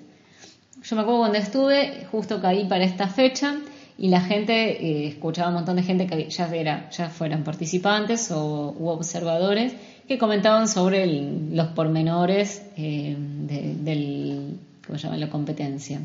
[0.83, 3.55] Yo me acuerdo cuando estuve, justo caí para esta fecha
[3.97, 8.31] y la gente, eh, escuchaba un montón de gente que ya, era, ya fueran participantes
[8.31, 9.73] o u observadores
[10.07, 11.07] que comentaban sobre
[11.51, 14.53] los pormenores eh, de,
[14.85, 15.99] ¿cómo la competencia.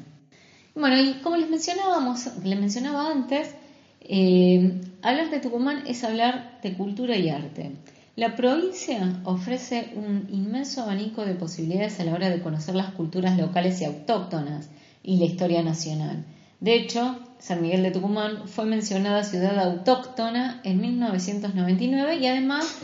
[0.75, 3.55] Bueno, y como les mencionábamos, les mencionaba antes,
[4.01, 7.73] eh, hablar de Tucumán es hablar de cultura y arte.
[8.15, 13.39] La provincia ofrece un inmenso abanico de posibilidades a la hora de conocer las culturas
[13.39, 14.69] locales y autóctonas
[15.03, 16.25] y la historia nacional.
[16.61, 22.79] De hecho, San Miguel de Tucumán fue mencionada ciudad autóctona en 1999 y además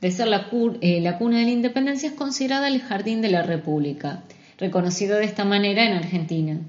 [0.00, 0.48] de ser la,
[0.80, 4.22] eh, la cuna de la independencia es considerada el Jardín de la República,
[4.58, 6.60] reconocido de esta manera en Argentina.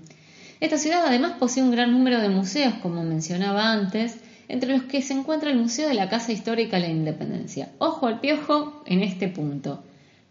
[0.60, 4.18] Esta ciudad además posee un gran número de museos, como mencionaba antes,
[4.48, 7.70] entre los que se encuentra el Museo de la Casa Histórica de la Independencia.
[7.80, 9.84] Ojo al piojo en este punto.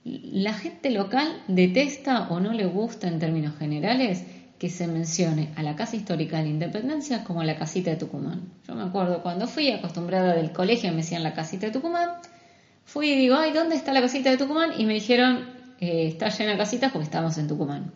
[0.05, 4.25] La gente local detesta o no le gusta en términos generales
[4.59, 8.53] que se mencione a la Casa Histórica de la Independencia como la casita de Tucumán.
[8.67, 12.09] Yo me acuerdo cuando fui acostumbrada del colegio me decían la casita de Tucumán,
[12.85, 14.71] fui y digo, ay, ¿dónde está la casita de Tucumán?
[14.79, 15.45] Y me dijeron,
[15.81, 17.93] eh, está llena de casitas porque estamos en Tucumán.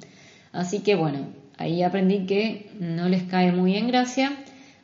[0.52, 4.32] Así que bueno, ahí aprendí que no les cae muy en gracia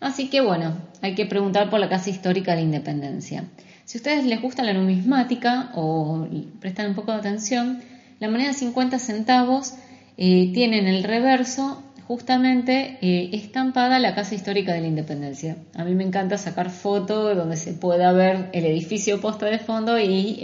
[0.01, 3.45] Así que bueno, hay que preguntar por la Casa Histórica de Independencia.
[3.85, 6.27] Si a ustedes les gusta la numismática o
[6.61, 7.81] prestan un poco de atención,
[8.19, 9.75] la moneda de 50 centavos
[10.17, 15.57] eh, tiene en el reverso justamente eh, estampada la Casa Histórica de la Independencia.
[15.75, 19.99] A mí me encanta sacar fotos donde se pueda ver el edificio posta de fondo
[19.99, 20.39] y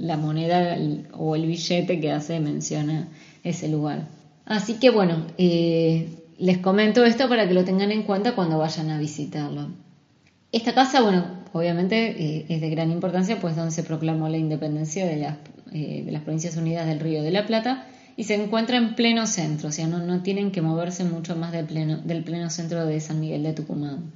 [0.00, 0.76] la moneda
[1.12, 3.08] o el billete que hace menciona
[3.44, 4.06] ese lugar.
[4.46, 6.08] Así que bueno, eh,
[6.38, 9.70] les comento esto para que lo tengan en cuenta cuando vayan a visitarlo.
[10.52, 15.06] Esta casa, bueno, obviamente eh, es de gran importancia, pues donde se proclamó la independencia
[15.06, 15.36] de las,
[15.72, 19.26] eh, de las Provincias Unidas del Río de la Plata y se encuentra en pleno
[19.26, 23.00] centro, o sea, no, tienen que moverse mucho más del pleno, del pleno centro de
[23.00, 24.12] San Miguel de Tucumán.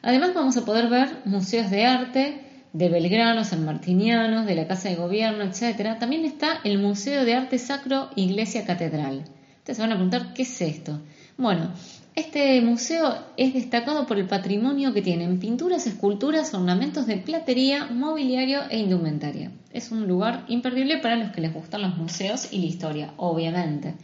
[0.00, 2.40] Además vamos a poder ver museos de arte
[2.72, 5.98] de Belgrano, San Martinianos, de la Casa de Gobierno, etc.
[5.98, 9.24] También está el Museo de Arte Sacro Iglesia Catedral.
[9.58, 11.00] Ustedes se van a preguntar, ¿qué es esto?
[11.36, 11.72] Bueno,
[12.14, 18.60] este museo es destacado por el patrimonio que tienen pinturas, esculturas, ornamentos de platería, mobiliario
[18.70, 19.50] e indumentaria.
[19.72, 23.94] Es un lugar imperdible para los que les gustan los museos y la historia, obviamente.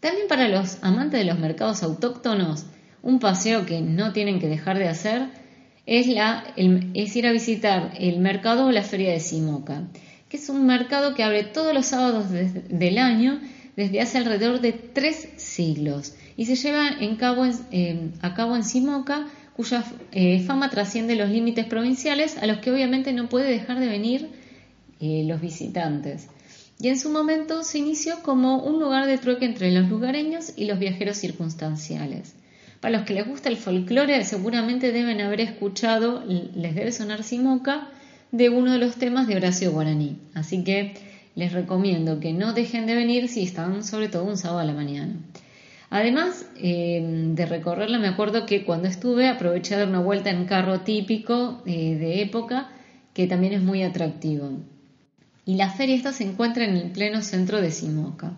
[0.00, 2.64] También para los amantes de los mercados autóctonos,
[3.02, 5.28] un paseo que no tienen que dejar de hacer
[5.84, 9.82] es, ir a visitar el mercado o la feria de Simoca,
[10.30, 13.38] que es un mercado que abre todos los sábados del año
[13.76, 19.26] desde hace alrededor de tres siglos y se lleva eh, a cabo en Simoca,
[19.56, 23.88] cuya eh, fama trasciende los límites provinciales, a los que obviamente no puede dejar de
[23.88, 24.28] venir
[25.00, 26.28] eh, los visitantes.
[26.78, 30.66] Y en su momento se inició como un lugar de trueque entre los lugareños y
[30.66, 32.36] los viajeros circunstanciales.
[32.80, 37.88] Para los que les gusta el folclore, seguramente deben haber escuchado, les debe sonar Simoca,
[38.30, 40.18] de uno de los temas de Horacio Guaraní.
[40.34, 40.94] Así que
[41.34, 44.72] les recomiendo que no dejen de venir si están sobre todo un sábado a la
[44.72, 45.16] mañana.
[45.90, 47.02] Además eh,
[47.34, 51.62] de recorrerla, me acuerdo que cuando estuve aproveché de dar una vuelta en carro típico
[51.64, 52.68] eh, de época,
[53.14, 54.50] que también es muy atractivo.
[55.46, 58.34] Y la feria esta se encuentra en el pleno centro de Simoca.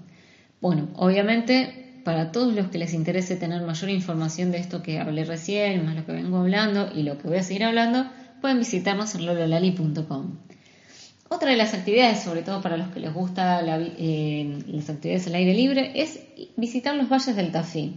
[0.60, 5.24] Bueno, obviamente para todos los que les interese tener mayor información de esto que hablé
[5.24, 8.06] recién, más lo que vengo hablando y lo que voy a seguir hablando,
[8.40, 10.38] pueden visitarnos en lololali.com.
[11.32, 15.36] Otra de las actividades, sobre todo para los que les gusta eh, las actividades al
[15.36, 16.18] aire libre, es
[16.56, 17.94] visitar los valles del Tafí.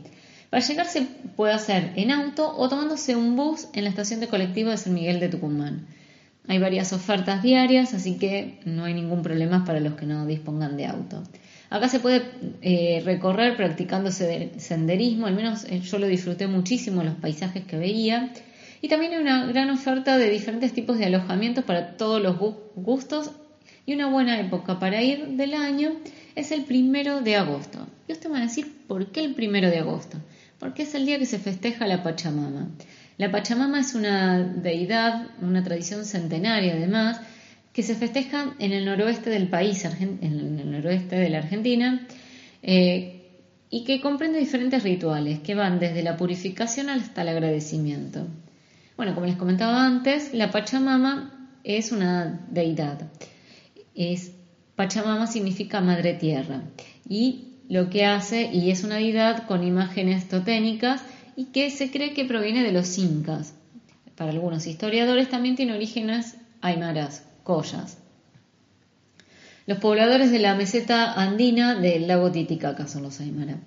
[0.51, 1.01] Para llegar se
[1.35, 4.93] puede hacer en auto o tomándose un bus en la estación de colectivo de San
[4.93, 5.87] Miguel de Tucumán.
[6.47, 10.77] Hay varias ofertas diarias, así que no hay ningún problema para los que no dispongan
[10.77, 11.23] de auto.
[11.71, 12.21] Acá se puede
[12.61, 18.31] eh, recorrer practicando senderismo, al menos eh, yo lo disfruté muchísimo, los paisajes que veía
[18.83, 22.35] y también hay una gran oferta de diferentes tipos de alojamientos para todos los
[22.75, 23.31] gustos
[23.85, 25.93] y una buena época para ir del año
[26.35, 27.87] es el primero de agosto.
[28.09, 30.17] Y usted va a decir, ¿por qué el primero de agosto?
[30.59, 32.71] Porque es el día que se festeja la Pachamama.
[33.17, 37.21] La Pachamama es una deidad, una tradición centenaria además,
[37.71, 40.19] que se festeja en el noroeste del país, en
[40.59, 42.05] el noroeste de la Argentina,
[42.61, 43.21] eh,
[43.69, 48.27] y que comprende diferentes rituales que van desde la purificación hasta el agradecimiento.
[48.95, 53.09] Bueno, como les comentaba antes, la Pachamama es una deidad.
[53.95, 54.33] Es,
[54.75, 56.61] Pachamama significa madre tierra
[57.07, 61.01] y lo que hace, y es una deidad con imágenes toténicas
[61.35, 63.55] y que se cree que proviene de los incas.
[64.15, 67.97] Para algunos historiadores también tiene orígenes aymaras, collas.
[69.65, 73.57] Los pobladores de la meseta andina del lago Titicaca son los aymaras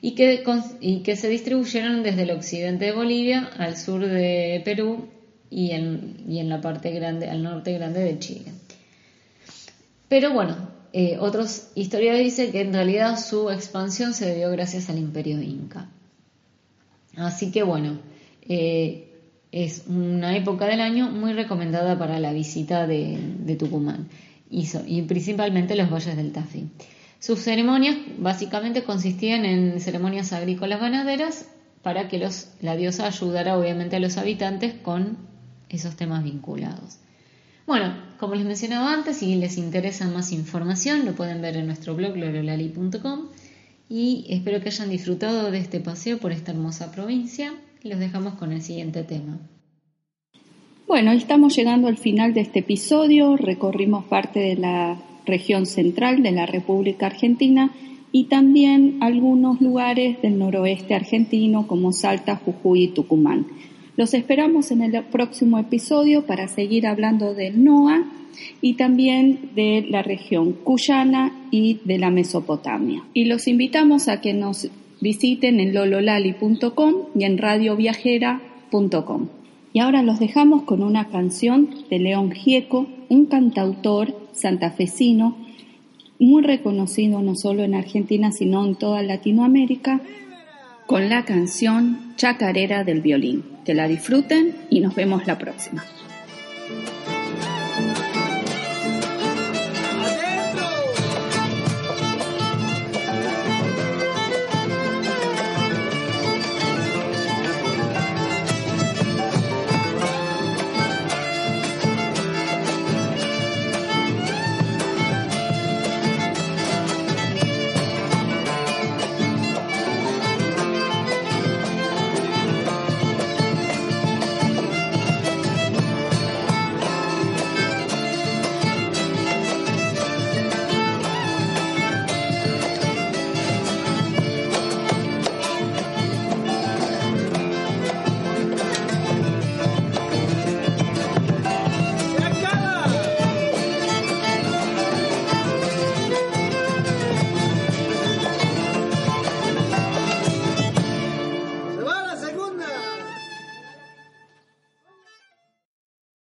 [0.00, 5.08] y que, se distribuyeron desde el occidente de Bolivia al sur de Perú
[5.50, 8.52] y en, la parte grande, al norte grande de Chile.
[10.08, 10.56] Pero bueno,
[10.92, 15.88] eh, otros historiadores dicen que en realidad su expansión se debió gracias al imperio inca.
[17.16, 17.98] Así que bueno,
[18.48, 19.10] eh,
[19.52, 24.08] es una época del año muy recomendada para la visita de, Tucumán
[24.48, 26.68] y, principalmente los valles del Tafí.
[27.20, 31.46] Sus ceremonias básicamente consistían en ceremonias agrícolas ganaderas
[31.82, 32.18] para que
[32.60, 35.18] la diosa ayudara obviamente a los habitantes con
[35.68, 36.98] esos temas vinculados.
[37.66, 41.94] Bueno, como les mencionaba antes, si les interesa más información, lo pueden ver en nuestro
[41.94, 43.28] blog lorolali.com
[43.88, 47.52] y espero que hayan disfrutado de este paseo por esta hermosa provincia
[47.82, 49.38] los dejamos con el siguiente tema.
[50.86, 56.32] Bueno, estamos llegando al final de este episodio, recorrimos parte de la región central de
[56.32, 57.70] la República Argentina
[58.12, 63.46] y también algunos lugares del noroeste argentino como Salta, Jujuy y Tucumán.
[63.96, 68.04] Los esperamos en el próximo episodio para seguir hablando del NOA
[68.60, 73.04] y también de la región cuyana y de la Mesopotamia.
[73.14, 74.68] Y los invitamos a que nos
[75.00, 79.39] visiten en lololali.com y en radioviajera.com.
[79.72, 85.36] Y ahora los dejamos con una canción de León Gieco, un cantautor santafesino
[86.18, 90.00] muy reconocido no solo en Argentina, sino en toda Latinoamérica,
[90.86, 93.44] con la canción Chacarera del Violín.
[93.64, 95.84] Que la disfruten y nos vemos la próxima.